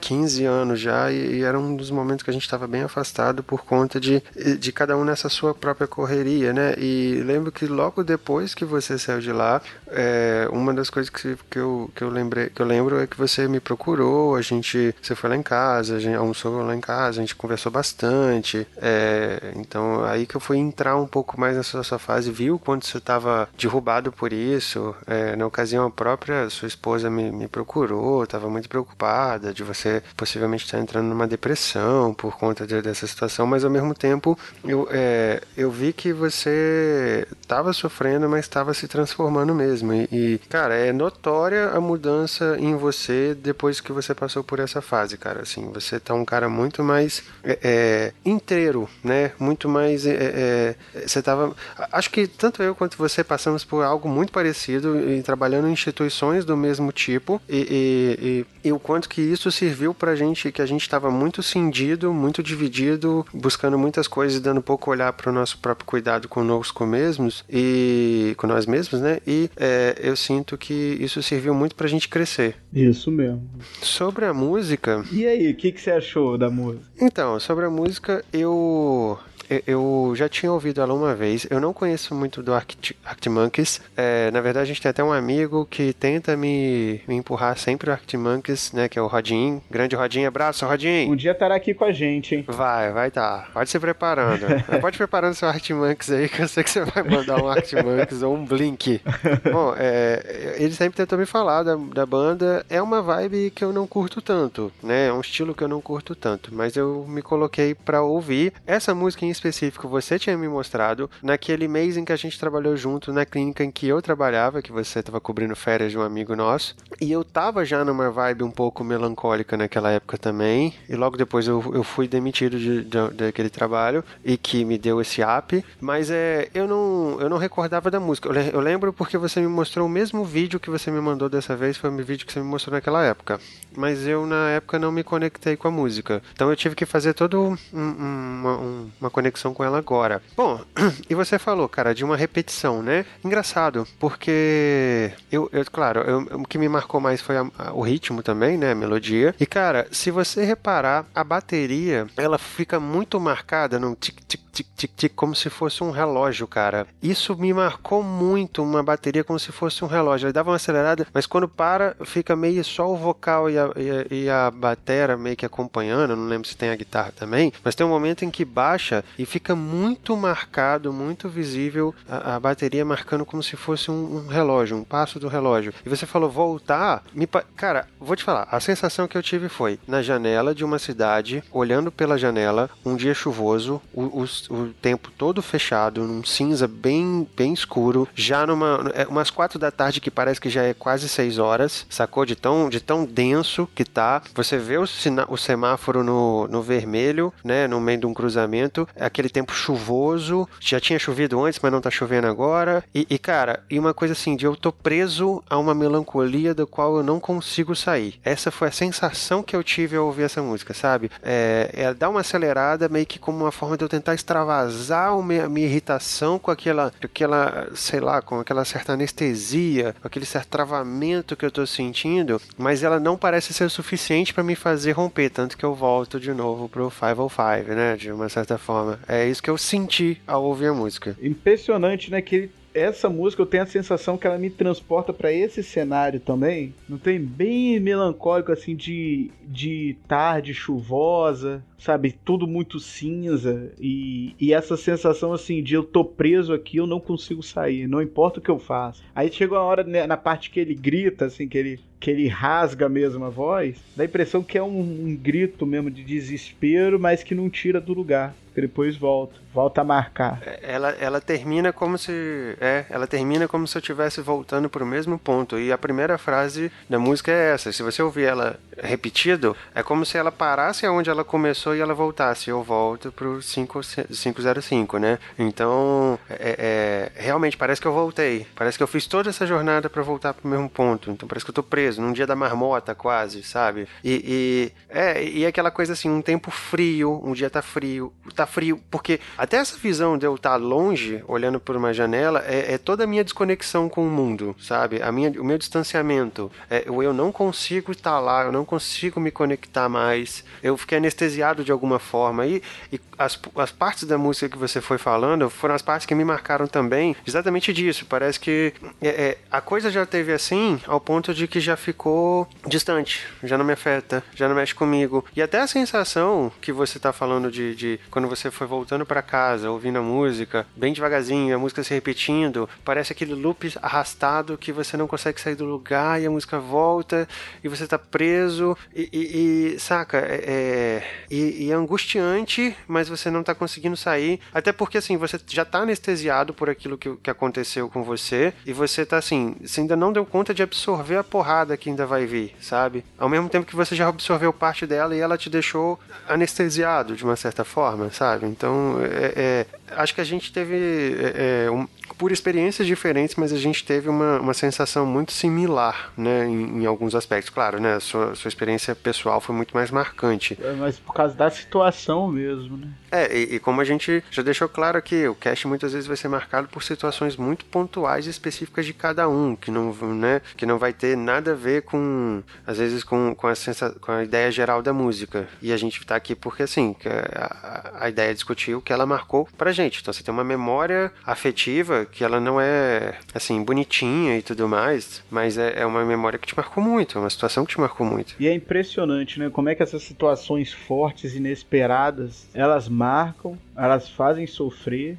15 0.00 0.44
anos 0.46 0.80
já 0.80 1.12
e, 1.12 1.34
e 1.34 1.42
era 1.42 1.58
um 1.58 1.76
dos 1.76 1.90
momentos 1.90 2.22
que 2.22 2.30
a 2.30 2.32
gente 2.32 2.42
estava 2.42 2.66
bem 2.66 2.82
afastado 2.82 3.42
por 3.42 3.62
conta 3.66 4.00
de, 4.00 4.22
de 4.58 4.72
cada 4.72 4.96
um 4.96 5.04
nessa 5.04 5.28
sua 5.28 5.54
própria 5.54 5.86
correria, 5.86 6.54
né? 6.54 6.74
E 6.78 7.22
lembro 7.22 7.52
que 7.52 7.66
logo 7.66 8.02
depois 8.02 8.54
que 8.54 8.64
você 8.64 8.98
saiu 8.98 9.20
de 9.20 9.30
lá, 9.30 9.60
é, 9.88 10.48
uma 10.50 10.72
das 10.72 10.88
coisas 10.88 11.10
que, 11.10 11.36
que, 11.50 11.58
eu, 11.58 11.90
que, 11.94 12.02
eu 12.02 12.08
lembrei, 12.08 12.48
que 12.48 12.62
eu 12.62 12.66
lembro 12.66 12.98
é 12.98 13.06
que 13.06 13.18
você 13.18 13.46
me 13.46 13.60
procurou, 13.60 14.36
a 14.36 14.40
gente, 14.40 14.94
você 15.02 15.14
foi 15.14 15.28
lá 15.28 15.36
em 15.36 15.42
casa, 15.42 15.96
a 15.96 16.00
gente 16.00 16.16
almoçou 16.28 16.62
lá 16.62 16.74
em 16.74 16.80
casa, 16.80 17.18
a 17.18 17.22
gente 17.22 17.34
conversou 17.34 17.72
bastante. 17.72 18.66
É, 18.76 19.52
então, 19.56 20.04
aí 20.04 20.26
que 20.26 20.36
eu 20.36 20.40
fui 20.40 20.58
entrar 20.58 20.96
um 20.96 21.06
pouco 21.06 21.38
mais 21.40 21.56
nessa 21.56 21.82
sua 21.82 21.98
fase, 21.98 22.30
viu 22.30 22.58
quanto 22.58 22.86
você 22.86 22.98
estava 22.98 23.48
derrubado 23.58 24.12
por 24.12 24.32
isso, 24.32 24.94
é, 25.06 25.34
na 25.36 25.46
ocasião 25.46 25.86
a 25.86 25.90
própria 25.90 26.48
sua 26.50 26.68
esposa 26.68 27.10
me, 27.10 27.30
me 27.30 27.48
procurou, 27.48 28.24
estava 28.24 28.48
muito 28.48 28.68
preocupada 28.68 29.52
de 29.52 29.62
você 29.62 30.02
possivelmente 30.16 30.64
estar 30.64 30.78
entrando 30.78 31.06
numa 31.06 31.26
depressão 31.26 32.12
por 32.14 32.36
conta 32.36 32.66
de, 32.66 32.80
dessa 32.82 33.06
situação, 33.06 33.46
mas 33.46 33.64
ao 33.64 33.70
mesmo 33.70 33.94
tempo 33.94 34.38
eu, 34.64 34.88
é, 34.90 35.42
eu 35.56 35.70
vi 35.70 35.92
que 35.92 36.12
você 36.12 37.26
estava 37.40 37.72
sofrendo, 37.72 38.28
mas 38.28 38.40
estava 38.40 38.74
se 38.74 38.86
transformando 38.86 39.54
mesmo. 39.54 39.92
E, 39.92 40.08
e, 40.10 40.38
cara, 40.48 40.74
é 40.74 40.92
notória 40.92 41.70
a 41.70 41.80
mudança 41.80 42.56
em 42.58 42.76
você 42.76 43.34
depois 43.34 43.80
que 43.80 43.92
você 43.92 44.14
passou 44.14 44.44
por 44.44 44.60
essa 44.60 44.80
fase, 44.80 45.16
cara. 45.16 45.42
Assim, 45.42 45.70
você 45.72 45.98
tá 45.98 46.14
um 46.18 46.24
cara 46.24 46.48
muito 46.48 46.82
mais 46.82 47.22
é, 47.42 47.58
é, 47.62 48.12
inteiro, 48.24 48.88
né? 49.02 49.32
Muito 49.38 49.68
mais. 49.68 50.06
É, 50.06 50.74
é, 50.94 51.06
você 51.06 51.22
tava. 51.22 51.54
Acho 51.92 52.10
que 52.10 52.26
tanto 52.26 52.62
eu 52.62 52.74
quanto 52.74 52.96
você 52.96 53.24
passamos 53.24 53.64
por 53.64 53.84
algo 53.84 54.08
muito 54.08 54.32
parecido 54.32 54.98
em 55.10 55.22
trabalhando 55.22 55.68
em 55.68 55.72
instituições 55.72 56.44
do 56.44 56.56
mesmo 56.56 56.92
tipo 56.92 57.40
e, 57.48 57.58
e, 57.58 58.46
e, 58.64 58.68
e 58.68 58.72
o 58.72 58.78
quanto 58.78 59.08
que 59.08 59.20
isso 59.20 59.50
serviu 59.50 59.94
pra 59.94 60.14
gente, 60.14 60.52
que 60.52 60.62
a 60.62 60.66
gente 60.66 60.82
estava 60.82 61.10
muito 61.10 61.42
cindido, 61.42 62.12
muito 62.12 62.42
dividido, 62.42 63.26
buscando 63.32 63.78
muitas 63.78 64.08
coisas 64.08 64.38
e 64.38 64.42
dando 64.42 64.62
pouco 64.62 64.90
olhar 64.90 65.12
para 65.12 65.30
o 65.30 65.32
nosso 65.32 65.58
próprio 65.58 65.86
cuidado 65.86 66.28
conosco 66.28 66.86
mesmos 66.86 67.44
e 67.48 68.34
com 68.36 68.46
nós 68.46 68.66
mesmos, 68.66 69.00
né? 69.00 69.18
E 69.26 69.50
é, 69.56 69.96
eu 70.00 70.16
sinto 70.16 70.56
que 70.56 70.96
isso 71.00 71.22
serviu 71.22 71.54
muito 71.54 71.74
pra 71.74 71.88
gente 71.88 72.08
crescer. 72.08 72.56
Isso 72.72 73.10
mesmo. 73.10 73.48
Sobre 73.82 74.24
a 74.24 74.34
música. 74.34 75.04
E 75.10 75.26
aí, 75.26 75.50
o 75.50 75.54
que, 75.54 75.72
que 75.72 75.80
você 75.80 75.90
achou 76.08 76.38
da 76.38 76.48
música? 76.48 76.84
Então, 77.00 77.38
sobre 77.38 77.66
a 77.66 77.70
música, 77.70 78.24
eu 78.32 79.18
eu 79.66 80.12
já 80.14 80.28
tinha 80.28 80.52
ouvido 80.52 80.80
ela 80.80 80.94
uma 80.94 81.14
vez. 81.14 81.46
Eu 81.50 81.60
não 81.60 81.72
conheço 81.72 82.14
muito 82.14 82.42
do 82.42 82.52
Arctic, 82.52 82.96
Arctic 83.04 83.32
Monkeys. 83.32 83.80
É, 83.96 84.30
na 84.30 84.40
verdade, 84.40 84.64
a 84.64 84.66
gente 84.66 84.82
tem 84.82 84.90
até 84.90 85.02
um 85.02 85.12
amigo 85.12 85.66
que 85.70 85.92
tenta 85.92 86.36
me, 86.36 87.00
me 87.06 87.14
empurrar 87.14 87.56
sempre 87.58 87.90
o 87.90 87.92
Arctic 87.92 88.18
Monkeys, 88.18 88.72
né? 88.72 88.88
Que 88.88 88.98
é 88.98 89.02
o 89.02 89.06
Rodin. 89.06 89.60
Grande 89.70 89.96
Rodin, 89.96 90.24
abraço, 90.24 90.66
Rodin! 90.66 91.10
Um 91.10 91.16
dia 91.16 91.32
estará 91.32 91.54
aqui 91.54 91.74
com 91.74 91.84
a 91.84 91.92
gente, 91.92 92.34
hein? 92.34 92.44
Vai, 92.46 92.92
vai 92.92 93.10
tá. 93.10 93.48
Pode 93.52 93.70
se 93.70 93.78
preparando. 93.78 94.46
Pode 94.80 94.96
preparando 94.96 95.34
seu 95.34 95.48
Arctic 95.48 95.74
Monkeys 95.74 96.10
aí, 96.10 96.28
que 96.28 96.42
eu 96.42 96.48
sei 96.48 96.62
que 96.62 96.70
você 96.70 96.84
vai 96.84 97.02
mandar 97.02 97.42
um 97.42 97.48
Arctic 97.48 97.82
Monkeys 97.82 98.22
ou 98.22 98.34
um 98.34 98.44
Blink. 98.44 99.00
Bom, 99.50 99.74
é, 99.76 100.56
ele 100.58 100.74
sempre 100.74 100.96
tentou 100.96 101.18
me 101.18 101.26
falar 101.26 101.62
da, 101.62 101.76
da 101.76 102.04
banda. 102.04 102.64
É 102.68 102.80
uma 102.82 103.00
vibe 103.00 103.50
que 103.54 103.64
eu 103.64 103.72
não 103.72 103.86
curto 103.86 104.20
tanto, 104.20 104.72
né? 104.82 105.08
É 105.08 105.12
um 105.12 105.20
estilo 105.20 105.54
que 105.54 105.62
eu 105.62 105.68
não 105.68 105.80
curto 105.80 106.14
tanto. 106.14 106.54
Mas 106.54 106.76
eu 106.76 107.06
me 107.08 107.22
coloquei 107.22 107.74
pra 107.74 108.02
ouvir. 108.02 108.52
Essa 108.66 108.94
música 108.94 109.24
em 109.24 109.30
específico 109.38 109.88
você 109.88 110.18
tinha 110.18 110.36
me 110.36 110.48
mostrado 110.48 111.10
naquele 111.22 111.66
mês 111.68 111.96
em 111.96 112.04
que 112.04 112.12
a 112.12 112.16
gente 112.16 112.38
trabalhou 112.38 112.76
junto 112.76 113.12
na 113.12 113.24
clínica 113.24 113.62
em 113.64 113.70
que 113.70 113.86
eu 113.86 114.02
trabalhava, 114.02 114.60
que 114.60 114.72
você 114.72 114.98
estava 114.98 115.20
cobrindo 115.20 115.54
férias 115.56 115.90
de 115.92 115.98
um 115.98 116.02
amigo 116.02 116.34
nosso. 116.36 116.74
E 117.00 117.10
eu 117.12 117.24
tava 117.24 117.64
já 117.64 117.84
numa 117.84 118.10
vibe 118.10 118.42
um 118.42 118.50
pouco 118.50 118.82
melancólica 118.84 119.56
naquela 119.56 119.90
época 119.90 120.18
também. 120.18 120.74
E 120.88 120.96
logo 120.96 121.16
depois 121.16 121.46
eu, 121.46 121.62
eu 121.74 121.82
fui 121.84 122.08
demitido 122.08 122.58
de, 122.58 122.82
de, 122.84 123.10
daquele 123.14 123.48
trabalho 123.50 124.04
e 124.24 124.36
que 124.36 124.64
me 124.64 124.76
deu 124.76 125.00
esse 125.00 125.22
app. 125.22 125.64
Mas 125.80 126.10
é, 126.10 126.48
eu 126.54 126.66
não, 126.66 127.16
eu 127.20 127.28
não 127.28 127.38
recordava 127.38 127.90
da 127.90 128.00
música. 128.00 128.28
Eu, 128.28 128.34
eu 128.34 128.60
lembro 128.60 128.92
porque 128.92 129.16
você 129.16 129.40
me 129.40 129.46
mostrou 129.48 129.86
o 129.86 129.88
mesmo 129.90 130.24
vídeo 130.24 130.58
que 130.60 130.70
você 130.70 130.90
me 130.90 131.00
mandou 131.00 131.28
dessa 131.28 131.54
vez, 131.56 131.76
foi 131.76 131.90
o 131.90 131.96
vídeo 132.04 132.26
que 132.26 132.32
você 132.32 132.40
me 132.40 132.46
mostrou 132.46 132.74
naquela 132.74 133.04
época. 133.04 133.40
Mas 133.76 134.06
eu 134.06 134.26
na 134.26 134.50
época 134.50 134.78
não 134.78 134.90
me 134.90 135.04
conectei 135.04 135.56
com 135.56 135.68
a 135.68 135.70
música. 135.70 136.22
Então 136.32 136.50
eu 136.50 136.56
tive 136.56 136.74
que 136.74 136.84
fazer 136.86 137.12
toda 137.14 137.38
um, 137.38 137.56
um- 137.72 138.38
uma, 138.40 138.56
um- 138.58 138.90
uma 139.00 139.10
conexão 139.10 139.27
com 139.54 139.64
ela 139.64 139.78
agora. 139.78 140.22
Bom, 140.36 140.60
e 141.08 141.14
você 141.14 141.38
falou, 141.38 141.68
cara, 141.68 141.94
de 141.94 142.04
uma 142.04 142.16
repetição, 142.16 142.82
né? 142.82 143.04
Engraçado, 143.24 143.86
porque 143.98 145.12
eu, 145.30 145.48
eu 145.52 145.64
claro, 145.70 146.00
eu- 146.00 146.40
o 146.40 146.46
que 146.46 146.58
me 146.58 146.68
marcou 146.68 147.00
mais 147.00 147.20
foi 147.20 147.36
a- 147.36 147.46
a- 147.58 147.72
o 147.72 147.80
ritmo 147.82 148.22
também, 148.22 148.56
né? 148.56 148.72
A 148.72 148.74
melodia. 148.74 149.34
E, 149.38 149.46
cara, 149.46 149.86
se 149.90 150.10
você 150.10 150.44
reparar, 150.44 151.06
a 151.14 151.22
bateria, 151.24 152.06
ela 152.16 152.38
fica 152.38 152.78
muito 152.80 153.18
marcada 153.20 153.78
num 153.78 153.94
tic, 153.94 154.16
tic, 154.58 154.66
tic, 154.66 154.66
tic, 154.76 154.90
tic, 154.96 155.12
como 155.14 155.34
se 155.34 155.48
fosse 155.50 155.82
um 155.84 155.90
relógio, 155.90 156.46
cara. 156.46 156.86
Isso 157.02 157.36
me 157.36 157.52
marcou 157.52 158.02
muito, 158.02 158.62
uma 158.62 158.82
bateria 158.82 159.22
como 159.24 159.38
se 159.38 159.52
fosse 159.52 159.84
um 159.84 159.88
relógio. 159.88 160.26
Ele 160.26 160.32
dava 160.32 160.50
uma 160.50 160.56
acelerada, 160.56 161.06
mas 161.12 161.26
quando 161.26 161.48
para, 161.48 161.94
fica 162.04 162.34
meio 162.34 162.64
só 162.64 162.90
o 162.90 162.96
vocal 162.96 163.48
e 163.50 163.58
a, 163.58 163.70
e 163.76 163.90
a, 163.90 164.06
e 164.10 164.30
a 164.30 164.50
batera 164.50 165.16
meio 165.16 165.36
que 165.36 165.46
acompanhando. 165.46 166.16
Não 166.16 166.26
lembro 166.26 166.48
se 166.48 166.56
tem 166.56 166.70
a 166.70 166.76
guitarra 166.76 167.12
também, 167.12 167.52
mas 167.64 167.74
tem 167.74 167.86
um 167.86 167.90
momento 167.90 168.24
em 168.24 168.30
que 168.30 168.44
baixa 168.44 169.04
e 169.18 169.24
fica 169.24 169.54
muito 169.54 170.16
marcado, 170.16 170.92
muito 170.92 171.28
visível 171.28 171.94
a, 172.08 172.36
a 172.36 172.40
bateria 172.40 172.84
marcando 172.84 173.24
como 173.24 173.42
se 173.42 173.56
fosse 173.56 173.90
um, 173.90 174.16
um 174.18 174.26
relógio, 174.26 174.76
um 174.76 174.84
passo 174.84 175.18
do 175.20 175.28
relógio. 175.28 175.72
E 175.84 175.88
você 175.88 176.06
falou 176.06 176.30
voltar, 176.30 177.02
me 177.12 177.26
pa- 177.26 177.44
cara, 177.56 177.86
vou 178.00 178.16
te 178.16 178.24
falar, 178.24 178.48
a 178.50 178.60
sensação 178.60 179.06
que 179.06 179.16
eu 179.16 179.22
tive 179.22 179.48
foi 179.48 179.78
na 179.86 180.02
janela 180.02 180.54
de 180.54 180.64
uma 180.64 180.78
cidade, 180.78 181.42
olhando 181.52 181.90
pela 181.92 182.18
janela, 182.18 182.70
um 182.84 182.96
dia 182.96 183.14
chuvoso, 183.14 183.80
o, 183.92 184.24
o- 184.48 184.68
tempo 184.80 185.10
todo 185.16 185.42
fechado, 185.42 186.04
num 186.04 186.24
cinza 186.24 186.66
bem, 186.68 187.26
bem 187.36 187.52
escuro, 187.52 188.08
já 188.14 188.46
numa 188.46 188.90
é, 188.94 189.06
umas 189.06 189.30
quatro 189.30 189.58
da 189.58 189.70
tarde 189.70 190.00
que 190.00 190.10
parece 190.10 190.40
que 190.40 190.48
já 190.50 190.62
é 190.62 190.74
quase 190.74 191.08
seis 191.08 191.38
horas, 191.38 191.86
sacou 191.90 192.24
de 192.24 192.36
tão 192.36 192.68
de 192.68 192.80
tão 192.80 193.04
denso 193.04 193.68
que 193.74 193.84
tá. 193.84 194.22
Você 194.34 194.56
vê 194.58 194.78
o, 194.78 194.86
sina- 194.86 195.26
o 195.28 195.36
semáforo 195.36 196.02
no, 196.04 196.46
no 196.48 196.62
vermelho, 196.62 197.32
né, 197.44 197.66
no 197.66 197.80
meio 197.80 198.00
de 198.00 198.06
um 198.06 198.14
cruzamento, 198.14 198.88
aquele 198.98 199.28
tempo 199.28 199.52
chuvoso, 199.52 200.48
já 200.60 200.80
tinha 200.80 200.98
chovido 200.98 201.42
antes, 201.44 201.58
mas 201.62 201.72
não 201.72 201.80
tá 201.80 201.90
chovendo 201.90 202.26
agora. 202.26 202.84
E, 202.94 203.06
e, 203.08 203.18
cara, 203.18 203.62
e 203.70 203.78
uma 203.78 203.94
coisa 203.94 204.12
assim, 204.12 204.36
de 204.36 204.46
eu 204.46 204.54
tô 204.56 204.72
preso 204.72 205.42
a 205.48 205.56
uma 205.58 205.74
melancolia 205.74 206.54
da 206.54 206.66
qual 206.66 206.96
eu 206.98 207.02
não 207.02 207.18
consigo 207.20 207.74
sair. 207.74 208.18
Essa 208.24 208.50
foi 208.50 208.68
a 208.68 208.72
sensação 208.72 209.42
que 209.42 209.54
eu 209.56 209.62
tive 209.62 209.96
ao 209.96 210.06
ouvir 210.06 210.22
essa 210.24 210.42
música, 210.42 210.72
sabe? 210.74 211.10
É, 211.22 211.70
é 211.72 211.94
dar 211.94 212.08
uma 212.10 212.20
acelerada 212.20 212.88
meio 212.88 213.06
que 213.06 213.18
como 213.18 213.38
uma 213.44 213.52
forma 213.52 213.76
de 213.76 213.84
eu 213.84 213.88
tentar 213.88 214.14
extravasar 214.14 214.37
extravasar 214.38 215.12
a 215.12 215.22
minha, 215.22 215.48
irritação 215.66 216.38
com 216.38 216.50
aquela, 216.50 216.92
aquela, 217.02 217.68
sei 217.74 218.00
lá, 218.00 218.22
com 218.22 218.38
aquela 218.40 218.64
certa 218.64 218.92
anestesia, 218.92 219.94
com 220.00 220.06
aquele 220.06 220.24
certo 220.24 220.48
travamento 220.48 221.36
que 221.36 221.44
eu 221.44 221.50
tô 221.50 221.66
sentindo, 221.66 222.40
mas 222.56 222.82
ela 222.82 223.00
não 223.00 223.16
parece 223.16 223.52
ser 223.52 223.64
o 223.64 223.70
suficiente 223.70 224.32
para 224.32 224.44
me 224.44 224.54
fazer 224.54 224.92
romper, 224.92 225.30
tanto 225.30 225.56
que 225.56 225.64
eu 225.64 225.74
volto 225.74 226.20
de 226.20 226.32
novo 226.32 226.68
pro 226.68 226.90
505, 226.90 227.74
né, 227.74 227.96
de 227.96 228.12
uma 228.12 228.28
certa 228.28 228.56
forma. 228.58 228.98
É 229.08 229.26
isso 229.26 229.42
que 229.42 229.50
eu 229.50 229.58
senti 229.58 230.20
ao 230.26 230.44
ouvir 230.44 230.68
a 230.68 230.74
música. 230.74 231.16
Impressionante, 231.20 232.10
né? 232.10 232.22
Que 232.22 232.36
ele- 232.36 232.50
essa 232.78 233.08
música 233.08 233.42
eu 233.42 233.46
tenho 233.46 233.62
a 233.62 233.66
sensação 233.66 234.16
que 234.16 234.26
ela 234.26 234.38
me 234.38 234.50
transporta 234.50 235.12
pra 235.12 235.32
esse 235.32 235.62
cenário 235.62 236.20
também. 236.20 236.74
Não 236.88 236.98
tem 236.98 237.18
bem 237.20 237.78
melancólico 237.80 238.52
assim 238.52 238.74
de, 238.74 239.30
de 239.44 239.96
tarde 240.06 240.54
chuvosa, 240.54 241.64
sabe? 241.78 242.12
Tudo 242.24 242.46
muito 242.46 242.80
cinza 242.80 243.72
e, 243.80 244.34
e 244.40 244.52
essa 244.52 244.76
sensação 244.76 245.32
assim 245.32 245.62
de 245.62 245.74
eu 245.74 245.84
tô 245.84 246.04
preso 246.04 246.52
aqui, 246.52 246.78
eu 246.78 246.86
não 246.86 247.00
consigo 247.00 247.42
sair, 247.42 247.86
não 247.86 248.02
importa 248.02 248.38
o 248.38 248.42
que 248.42 248.50
eu 248.50 248.58
faço. 248.58 249.02
Aí 249.14 249.30
chega 249.30 249.54
uma 249.54 249.62
hora 249.62 249.84
né, 249.84 250.06
na 250.06 250.16
parte 250.16 250.50
que 250.50 250.60
ele 250.60 250.74
grita 250.74 251.26
assim, 251.26 251.48
que 251.48 251.58
ele 251.58 251.80
que 252.00 252.10
ele 252.10 252.28
rasga 252.28 252.88
mesmo 252.88 253.24
a 253.24 253.28
voz, 253.28 253.76
dá 253.96 254.04
a 254.04 254.06
impressão 254.06 254.42
que 254.42 254.56
é 254.56 254.62
um, 254.62 254.80
um 254.80 255.16
grito 255.16 255.66
mesmo 255.66 255.90
de 255.90 256.04
desespero, 256.04 256.98
mas 256.98 257.22
que 257.22 257.34
não 257.34 257.50
tira 257.50 257.80
do 257.80 257.92
lugar. 257.92 258.34
Que 258.54 258.62
depois 258.62 258.96
volta, 258.96 259.36
volta 259.54 259.82
a 259.82 259.84
marcar. 259.84 260.42
Ela, 260.62 260.90
ela 260.98 261.20
termina 261.20 261.72
como 261.72 261.96
se. 261.96 262.56
É, 262.60 262.86
ela 262.90 263.06
termina 263.06 263.46
como 263.46 263.68
se 263.68 263.76
eu 263.76 263.80
estivesse 263.80 264.20
voltando 264.20 264.68
pro 264.68 264.84
mesmo 264.84 265.16
ponto. 265.16 265.56
E 265.60 265.70
a 265.70 265.78
primeira 265.78 266.18
frase 266.18 266.72
da 266.90 266.98
música 266.98 267.30
é 267.30 267.54
essa. 267.54 267.70
Se 267.70 267.84
você 267.84 268.02
ouvir 268.02 268.24
ela 268.24 268.58
repetido, 268.82 269.56
é 269.72 269.80
como 269.80 270.04
se 270.04 270.18
ela 270.18 270.32
parasse 270.32 270.88
onde 270.88 271.08
ela 271.08 271.22
começou 271.22 271.76
e 271.76 271.80
ela 271.80 271.94
voltasse. 271.94 272.50
Eu 272.50 272.64
volto 272.64 273.12
pro 273.12 273.40
5, 273.40 273.80
505, 274.10 274.98
né? 274.98 275.20
Então, 275.38 276.18
é, 276.28 277.12
é, 277.14 277.22
realmente 277.22 277.56
parece 277.56 277.80
que 277.80 277.86
eu 277.86 277.92
voltei. 277.92 278.44
Parece 278.56 278.76
que 278.76 278.82
eu 278.82 278.88
fiz 278.88 279.06
toda 279.06 279.30
essa 279.30 279.46
jornada 279.46 279.88
para 279.88 280.02
voltar 280.02 280.34
pro 280.34 280.48
mesmo 280.48 280.68
ponto. 280.68 281.12
Então 281.12 281.28
parece 281.28 281.44
que 281.44 281.50
eu 281.50 281.54
tô 281.54 281.62
preso, 281.62 281.87
num 281.96 282.12
dia 282.12 282.26
da 282.26 282.36
marmota 282.36 282.94
quase, 282.94 283.42
sabe? 283.42 283.88
E, 284.04 284.22
e 284.24 284.72
é, 284.88 285.22
e 285.22 285.46
aquela 285.46 285.70
coisa 285.70 285.92
assim, 285.92 286.10
um 286.10 286.20
tempo 286.20 286.50
frio, 286.50 287.20
um 287.24 287.32
dia 287.32 287.48
tá 287.48 287.62
frio, 287.62 288.12
tá 288.34 288.46
frio, 288.46 288.82
porque 288.90 289.20
até 289.36 289.56
essa 289.56 289.76
visão 289.78 290.18
de 290.18 290.26
eu 290.26 290.34
estar 290.34 290.56
longe, 290.56 291.22
olhando 291.26 291.60
por 291.60 291.76
uma 291.76 291.92
janela, 291.92 292.44
é, 292.46 292.74
é 292.74 292.78
toda 292.78 293.04
a 293.04 293.06
minha 293.06 293.22
desconexão 293.22 293.88
com 293.88 294.06
o 294.06 294.10
mundo, 294.10 294.56
sabe? 294.60 295.00
A 295.02 295.12
minha, 295.12 295.30
o 295.40 295.44
meu 295.44 295.56
distanciamento. 295.56 296.50
É, 296.68 296.84
eu, 296.86 297.02
eu 297.02 297.12
não 297.12 297.30
consigo 297.30 297.92
estar 297.92 298.18
lá, 298.18 298.44
eu 298.44 298.52
não 298.52 298.64
consigo 298.64 299.20
me 299.20 299.30
conectar 299.30 299.88
mais. 299.88 300.44
Eu 300.62 300.76
fiquei 300.76 300.98
anestesiado 300.98 301.62
de 301.62 301.70
alguma 301.70 301.98
forma. 301.98 302.46
E, 302.46 302.62
e 302.92 303.00
as, 303.18 303.38
as 303.56 303.70
partes 303.70 304.04
da 304.04 304.16
música 304.16 304.48
que 304.48 304.58
você 304.58 304.80
foi 304.80 304.98
falando 304.98 305.50
foram 305.50 305.74
as 305.74 305.82
partes 305.82 306.06
que 306.06 306.14
me 306.14 306.24
marcaram 306.24 306.66
também, 306.66 307.16
exatamente 307.26 307.72
disso. 307.72 308.06
Parece 308.06 308.40
que 308.40 308.72
é, 309.00 309.08
é, 309.08 309.38
a 309.50 309.60
coisa 309.60 309.90
já 309.90 310.06
teve 310.06 310.32
assim, 310.32 310.80
ao 310.86 311.00
ponto 311.00 311.34
de 311.34 311.46
que 311.46 311.60
já 311.60 311.76
ficou 311.78 312.46
distante, 312.66 313.26
já 313.42 313.56
não 313.56 313.64
me 313.64 313.72
afeta, 313.72 314.22
já 314.34 314.48
não 314.48 314.54
mexe 314.56 314.74
comigo. 314.74 315.24
E 315.34 315.40
até 315.42 315.60
a 315.60 315.66
sensação 315.66 316.52
que 316.60 316.72
você 316.72 316.98
tá 316.98 317.12
falando 317.12 317.50
de, 317.50 317.74
de 317.74 318.00
quando 318.10 318.28
você 318.28 318.50
foi 318.50 318.66
voltando 318.66 319.06
para 319.06 319.22
casa, 319.22 319.70
ouvindo 319.70 319.98
a 319.98 320.02
música, 320.02 320.66
bem 320.76 320.92
devagarzinho, 320.92 321.54
a 321.54 321.58
música 321.58 321.82
se 321.82 321.94
repetindo, 321.94 322.68
parece 322.84 323.12
aquele 323.12 323.34
loop 323.34 323.72
arrastado 323.80 324.58
que 324.58 324.72
você 324.72 324.96
não 324.96 325.06
consegue 325.06 325.40
sair 325.40 325.54
do 325.54 325.64
lugar 325.64 326.20
e 326.20 326.26
a 326.26 326.30
música 326.30 326.58
volta 326.58 327.26
e 327.62 327.68
você 327.68 327.86
tá 327.86 327.98
preso. 327.98 328.76
E, 328.94 329.08
e- 329.12 329.74
e, 329.74 329.78
saca, 329.78 330.18
é, 330.18 330.44
é- 330.46 331.24
e, 331.30 331.66
e 331.66 331.70
é 331.70 331.74
angustiante, 331.74 332.76
mas 332.86 333.08
você 333.08 333.30
não 333.30 333.42
tá 333.42 333.54
conseguindo 333.54 333.96
sair, 333.96 334.40
até 334.52 334.72
porque 334.72 334.98
assim, 334.98 335.16
você 335.16 335.38
já 335.46 335.64
tá 335.64 335.80
anestesiado 335.80 336.52
por 336.54 336.68
aquilo 336.70 336.98
que, 336.98 337.14
que 337.16 337.30
aconteceu 337.30 337.88
com 337.88 338.02
você 338.02 338.52
e 338.66 338.72
você 338.72 339.04
tá 339.06 339.16
assim, 339.18 339.56
você 339.62 339.80
ainda 339.80 339.96
não 339.96 340.12
deu 340.12 340.24
conta 340.26 340.52
de 340.54 340.62
absorver 340.62 341.16
a 341.16 341.24
porrada 341.24 341.67
que 341.76 341.90
ainda 341.90 342.06
vai 342.06 342.26
vir, 342.26 342.54
sabe? 342.60 343.04
Ao 343.18 343.28
mesmo 343.28 343.48
tempo 343.48 343.66
que 343.66 343.76
você 343.76 343.94
já 343.94 344.08
absorveu 344.08 344.52
parte 344.52 344.86
dela 344.86 345.14
e 345.14 345.20
ela 345.20 345.36
te 345.36 345.50
deixou 345.50 345.98
anestesiado 346.28 347.16
de 347.16 347.24
uma 347.24 347.36
certa 347.36 347.64
forma, 347.64 348.10
sabe? 348.10 348.46
Então, 348.46 348.98
é, 349.02 349.32
é, 349.36 349.66
acho 349.96 350.14
que 350.14 350.20
a 350.20 350.24
gente 350.24 350.52
teve, 350.52 350.74
é, 350.76 351.64
é, 351.66 351.70
um- 351.70 351.86
por 352.16 352.32
experiências 352.32 352.86
diferentes, 352.86 353.36
mas 353.36 353.52
a 353.52 353.56
gente 353.58 353.84
teve 353.84 354.08
uma, 354.08 354.40
uma 354.40 354.54
sensação 354.54 355.06
muito 355.06 355.30
similar, 355.32 356.12
né, 356.16 356.46
em, 356.46 356.82
em 356.82 356.86
alguns 356.86 357.14
aspectos. 357.14 357.50
Claro, 357.50 357.80
né, 357.80 357.94
a 357.94 358.00
sua, 358.00 358.34
sua 358.34 358.48
experiência 358.48 358.94
pessoal 358.94 359.40
foi 359.40 359.54
muito 359.54 359.72
mais 359.74 359.90
marcante. 359.90 360.58
É, 360.62 360.72
Mas 360.72 360.98
por 360.98 361.14
causa 361.14 361.34
da 361.34 361.48
situação 361.50 362.26
mesmo, 362.28 362.76
né? 362.76 362.88
É, 363.10 363.36
e, 363.36 363.54
e 363.56 363.58
como 363.60 363.80
a 363.80 363.84
gente 363.84 364.22
já 364.30 364.42
deixou 364.42 364.68
claro 364.68 364.98
aqui, 364.98 365.26
o 365.28 365.34
cast 365.34 365.66
muitas 365.66 365.92
vezes 365.92 366.06
vai 366.06 366.16
ser 366.16 366.28
marcado 366.28 366.68
por 366.68 366.82
situações 366.82 367.36
muito 367.36 367.64
pontuais 367.66 368.26
e 368.26 368.30
específicas 368.30 368.84
de 368.84 368.92
cada 368.92 369.28
um, 369.28 369.54
que 369.56 369.70
não, 369.70 369.92
né, 370.14 370.40
que 370.56 370.66
não 370.66 370.78
vai 370.78 370.92
ter 370.92 371.16
nada 371.16 371.52
a 371.52 371.54
ver 371.54 371.82
com, 371.82 372.42
às 372.66 372.78
vezes, 372.78 373.04
com, 373.04 373.34
com, 373.34 373.46
a, 373.46 373.54
sensa, 373.54 373.94
com 374.00 374.10
a 374.12 374.24
ideia 374.24 374.50
geral 374.50 374.82
da 374.82 374.92
música. 374.92 375.46
E 375.62 375.72
a 375.72 375.76
gente 375.76 376.04
tá 376.04 376.16
aqui 376.16 376.34
porque, 376.34 376.62
assim, 376.64 376.94
a, 377.34 378.04
a 378.04 378.08
ideia 378.08 378.30
é 378.30 378.34
discutir 378.34 378.74
o 378.74 378.80
que 378.80 378.92
ela 378.92 379.06
marcou 379.06 379.48
pra 379.56 379.72
gente. 379.72 379.77
Então 379.86 380.12
você 380.12 380.22
tem 380.22 380.32
uma 380.32 380.44
memória 380.44 381.12
afetiva 381.24 382.04
que 382.04 382.24
ela 382.24 382.40
não 382.40 382.60
é, 382.60 383.14
assim, 383.34 383.62
bonitinha 383.62 384.36
e 384.36 384.42
tudo 384.42 384.66
mais, 384.68 385.22
mas 385.30 385.56
é, 385.58 385.80
é 385.80 385.86
uma 385.86 386.04
memória 386.04 386.38
que 386.38 386.46
te 386.46 386.56
marcou 386.56 386.82
muito, 386.82 387.16
é 387.16 387.20
uma 387.20 387.30
situação 387.30 387.64
que 387.64 387.74
te 387.74 387.80
marcou 387.80 388.06
muito. 388.06 388.34
E 388.40 388.46
é 388.48 388.54
impressionante, 388.54 389.38
né? 389.38 389.50
Como 389.50 389.68
é 389.68 389.74
que 389.74 389.82
essas 389.82 390.02
situações 390.02 390.72
fortes, 390.72 391.34
inesperadas, 391.34 392.48
elas 392.54 392.88
marcam, 392.88 393.56
elas 393.76 394.08
fazem 394.08 394.46
sofrer, 394.46 395.16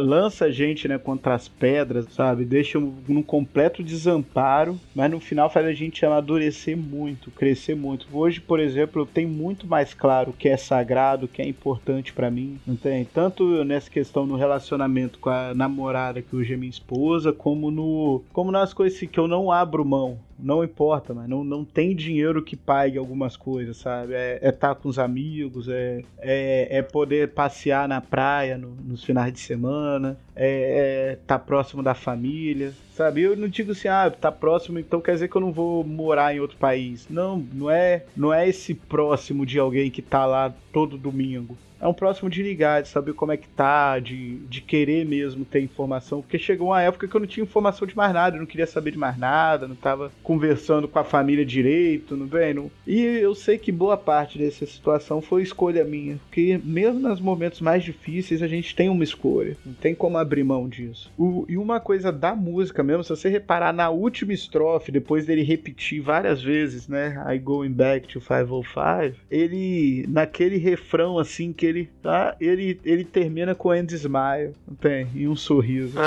lança 0.00 0.46
a 0.46 0.50
gente, 0.50 0.86
né, 0.86 0.98
contra 0.98 1.34
as 1.34 1.48
pedras, 1.48 2.06
sabe? 2.12 2.44
Deixa 2.44 2.78
um- 2.78 2.94
num 3.08 3.22
completo 3.22 3.82
desamparo, 3.82 4.78
mas 4.94 5.10
no 5.10 5.20
final 5.20 5.48
faz 5.50 5.66
a 5.66 5.72
gente 5.72 6.04
amadurecer 6.04 6.76
muito, 6.76 7.30
crescer 7.30 7.74
muito. 7.74 8.06
Hoje, 8.12 8.40
por 8.40 8.60
exemplo, 8.60 9.02
eu 9.02 9.06
tenho 9.06 9.28
muito 9.28 9.66
mais 9.66 9.94
claro 9.94 10.30
o 10.30 10.32
que 10.34 10.48
é 10.48 10.56
sagrado, 10.56 11.24
o 11.24 11.28
que 11.28 11.40
é 11.40 11.46
importante 11.48 12.12
pra 12.12 12.30
mim, 12.30 12.60
não 12.66 12.76
tem? 12.76 13.04
Tanto 13.06 13.64
nessa 13.64 13.88
questão 13.94 14.26
no 14.26 14.34
relacionamento 14.34 15.20
com 15.20 15.30
a 15.30 15.54
namorada 15.54 16.20
que 16.20 16.34
hoje 16.34 16.52
é 16.52 16.56
minha 16.56 16.68
esposa, 16.68 17.32
como 17.32 17.70
no 17.70 18.22
como 18.32 18.50
nas 18.50 18.74
coisas 18.74 18.98
que 18.98 19.18
eu 19.20 19.28
não 19.28 19.52
abro 19.52 19.84
mão. 19.84 20.18
Não 20.36 20.64
importa, 20.64 21.14
mas 21.14 21.28
não, 21.28 21.44
não 21.44 21.64
tem 21.64 21.94
dinheiro 21.94 22.42
que 22.42 22.56
pague 22.56 22.98
algumas 22.98 23.36
coisas, 23.36 23.76
sabe? 23.76 24.14
É 24.14 24.40
estar 24.48 24.74
com 24.74 24.88
os 24.88 24.98
amigos, 24.98 25.68
é, 25.68 26.02
é, 26.18 26.78
é 26.78 26.82
poder 26.82 27.28
passear 27.28 27.86
na 27.88 28.00
praia 28.00 28.58
no- 28.58 28.76
nos 28.84 29.04
finais 29.04 29.32
de 29.32 29.38
semana, 29.38 30.18
é 30.34 31.16
estar 31.20 31.38
próximo 31.38 31.84
da 31.84 31.94
família, 31.94 32.72
sabe? 32.96 33.22
Eu 33.22 33.36
não 33.36 33.46
digo 33.46 33.70
assim, 33.70 33.86
ah, 33.86 34.10
tá 34.10 34.32
próximo, 34.32 34.80
então 34.80 35.00
quer 35.00 35.12
dizer 35.12 35.28
que 35.28 35.36
eu 35.36 35.40
não 35.40 35.52
vou 35.52 35.84
morar 35.84 36.34
em 36.34 36.40
outro 36.40 36.56
país. 36.56 37.06
Não, 37.08 37.38
não 37.52 37.70
é, 37.70 38.04
não 38.16 38.34
é 38.34 38.48
esse 38.48 38.74
próximo 38.74 39.46
de 39.46 39.60
alguém 39.60 39.88
que 39.88 40.02
tá 40.02 40.26
lá 40.26 40.52
todo 40.72 40.98
domingo. 40.98 41.56
É 41.84 41.86
um 41.86 41.92
próximo 41.92 42.30
de 42.30 42.42
ligar, 42.42 42.80
de 42.80 42.88
saber 42.88 43.12
como 43.12 43.30
é 43.30 43.36
que 43.36 43.46
tá, 43.46 43.98
de, 43.98 44.36
de 44.48 44.62
querer 44.62 45.04
mesmo 45.04 45.44
ter 45.44 45.60
informação. 45.60 46.22
Porque 46.22 46.38
chegou 46.38 46.68
uma 46.68 46.80
época 46.80 47.06
que 47.06 47.14
eu 47.14 47.20
não 47.20 47.26
tinha 47.26 47.44
informação 47.44 47.86
de 47.86 47.94
mais 47.94 48.10
nada, 48.14 48.36
eu 48.36 48.40
não 48.40 48.46
queria 48.46 48.66
saber 48.66 48.92
de 48.92 48.96
mais 48.96 49.18
nada, 49.18 49.68
não 49.68 49.76
tava 49.76 50.10
conversando 50.22 50.88
com 50.88 50.98
a 50.98 51.04
família 51.04 51.44
direito, 51.44 52.16
não 52.16 52.24
vem? 52.26 52.54
Não... 52.54 52.70
E 52.86 53.02
eu 53.02 53.34
sei 53.34 53.58
que 53.58 53.70
boa 53.70 53.98
parte 53.98 54.38
dessa 54.38 54.64
situação 54.64 55.20
foi 55.20 55.42
escolha 55.42 55.84
minha. 55.84 56.16
Porque 56.16 56.58
mesmo 56.64 57.00
nos 57.00 57.20
momentos 57.20 57.60
mais 57.60 57.84
difíceis, 57.84 58.40
a 58.40 58.48
gente 58.48 58.74
tem 58.74 58.88
uma 58.88 59.04
escolha. 59.04 59.54
Não 59.62 59.74
tem 59.74 59.94
como 59.94 60.16
abrir 60.16 60.42
mão 60.42 60.66
disso. 60.66 61.12
O- 61.18 61.44
e 61.50 61.58
uma 61.58 61.80
coisa 61.80 62.10
da 62.10 62.34
música 62.34 62.82
mesmo, 62.82 63.04
se 63.04 63.10
você 63.10 63.28
reparar 63.28 63.74
na 63.74 63.90
última 63.90 64.32
estrofe, 64.32 64.90
depois 64.90 65.26
dele 65.26 65.42
repetir 65.42 66.00
várias 66.00 66.42
vezes, 66.42 66.88
né? 66.88 67.22
I 67.28 67.38
going 67.38 67.72
back 67.72 68.08
to 68.08 68.22
505, 68.22 69.20
ele, 69.30 70.06
naquele 70.08 70.56
refrão 70.56 71.18
assim 71.18 71.52
que 71.52 71.66
ele 71.66 71.73
tá, 71.84 72.36
ele, 72.40 72.80
ele 72.84 73.04
termina 73.04 73.54
com 73.54 73.74
end 73.74 73.92
smile, 73.94 74.54
não 74.66 74.74
tem? 74.76 75.08
E 75.14 75.26
um 75.26 75.34
sorriso. 75.34 75.98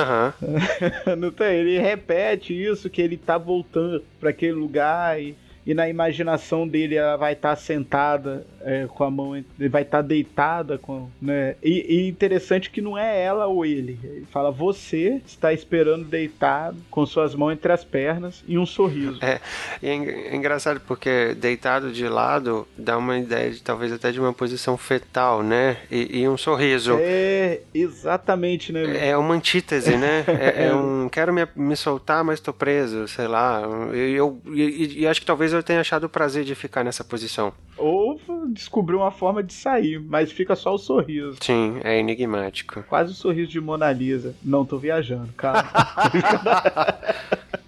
Não 1.18 1.32
tem? 1.32 1.58
Ele 1.58 1.80
repete 1.80 2.54
isso, 2.54 2.90
que 2.90 3.02
ele 3.02 3.18
tá 3.18 3.38
voltando 3.38 4.04
pra 4.20 4.30
aquele 4.30 4.54
lugar 4.54 5.22
e, 5.22 5.36
e 5.68 5.74
na 5.74 5.90
imaginação 5.90 6.66
dele 6.66 6.96
ela 6.96 7.18
vai 7.18 7.34
estar 7.34 7.54
sentada 7.58 8.48
é, 8.62 8.88
com 8.88 9.04
a 9.04 9.12
mão, 9.12 9.44
vai 9.70 9.82
estar 9.82 10.02
deitada 10.02 10.78
com, 10.78 11.10
né? 11.22 11.56
E, 11.62 11.86
e 11.96 12.08
interessante 12.08 12.70
que 12.70 12.82
não 12.82 12.98
é 12.98 13.22
ela 13.22 13.48
ou 13.48 13.66
ele. 13.66 14.00
Ele 14.02 14.26
fala 14.32 14.50
você 14.50 15.22
está 15.28 15.52
esperando 15.52 16.06
deitado 16.06 16.78
com 16.90 17.06
suas 17.06 17.36
mãos 17.36 17.52
entre 17.52 17.74
as 17.74 17.84
pernas 17.84 18.46
e 18.48 18.58
um 18.58 18.66
sorriso. 18.66 19.20
É, 19.22 19.42
é 19.84 19.98
é 19.98 20.36
engraçado 20.36 20.80
porque 20.88 21.36
deitado 21.36 21.92
de 21.92 22.08
lado 22.08 22.66
dá 22.78 22.98
uma 22.98 23.18
ideia 23.18 23.52
de 23.52 23.62
talvez 23.62 23.92
até 23.92 24.10
de 24.12 24.22
uma 24.22 24.32
posição 24.32 24.78
fetal, 24.78 25.44
né? 25.44 25.78
E, 25.92 26.22
e 26.22 26.30
um 26.30 26.38
sorriso. 26.38 26.98
É, 26.98 27.60
exatamente, 27.74 28.72
né? 28.72 29.10
É 29.10 29.18
uma 29.18 29.36
antítese, 29.36 29.98
né? 29.98 30.24
É, 30.38 30.68
é 30.68 30.74
um 30.74 31.10
quero 31.10 31.34
me, 31.34 31.48
me 31.56 31.76
soltar, 31.76 32.24
mas 32.24 32.40
tô 32.40 32.54
preso, 32.54 33.08
sei 33.08 33.28
lá. 33.28 33.62
Eu, 33.92 34.40
e, 34.46 35.00
e 35.00 35.08
acho 35.08 35.20
que 35.20 35.26
talvez 35.26 35.52
eu 35.58 35.63
tenha 35.63 35.82
achado 35.82 36.06
o 36.06 36.10
prazer 36.10 36.43
de 36.43 36.56
ficar 36.56 36.84
nessa 36.84 37.04
posição. 37.04 37.54
Ou 37.78 38.20
descobriu 38.50 39.00
uma 39.00 39.12
forma 39.12 39.43
de 39.43 39.54
sair, 39.54 40.00
mas 40.00 40.32
fica 40.32 40.56
só 40.56 40.74
o 40.74 40.78
sorriso. 40.78 41.38
Sim, 41.41 41.80
é 41.84 42.00
enigmático. 42.00 42.84
Quase 42.84 43.12
o 43.12 43.15
sorriso 43.15 43.52
de 43.52 43.60
Mona 43.60 43.91
Lisa. 43.91 44.36
Não 44.43 44.65
tô 44.65 44.78
viajando, 44.78 45.32
calma. 45.34 45.63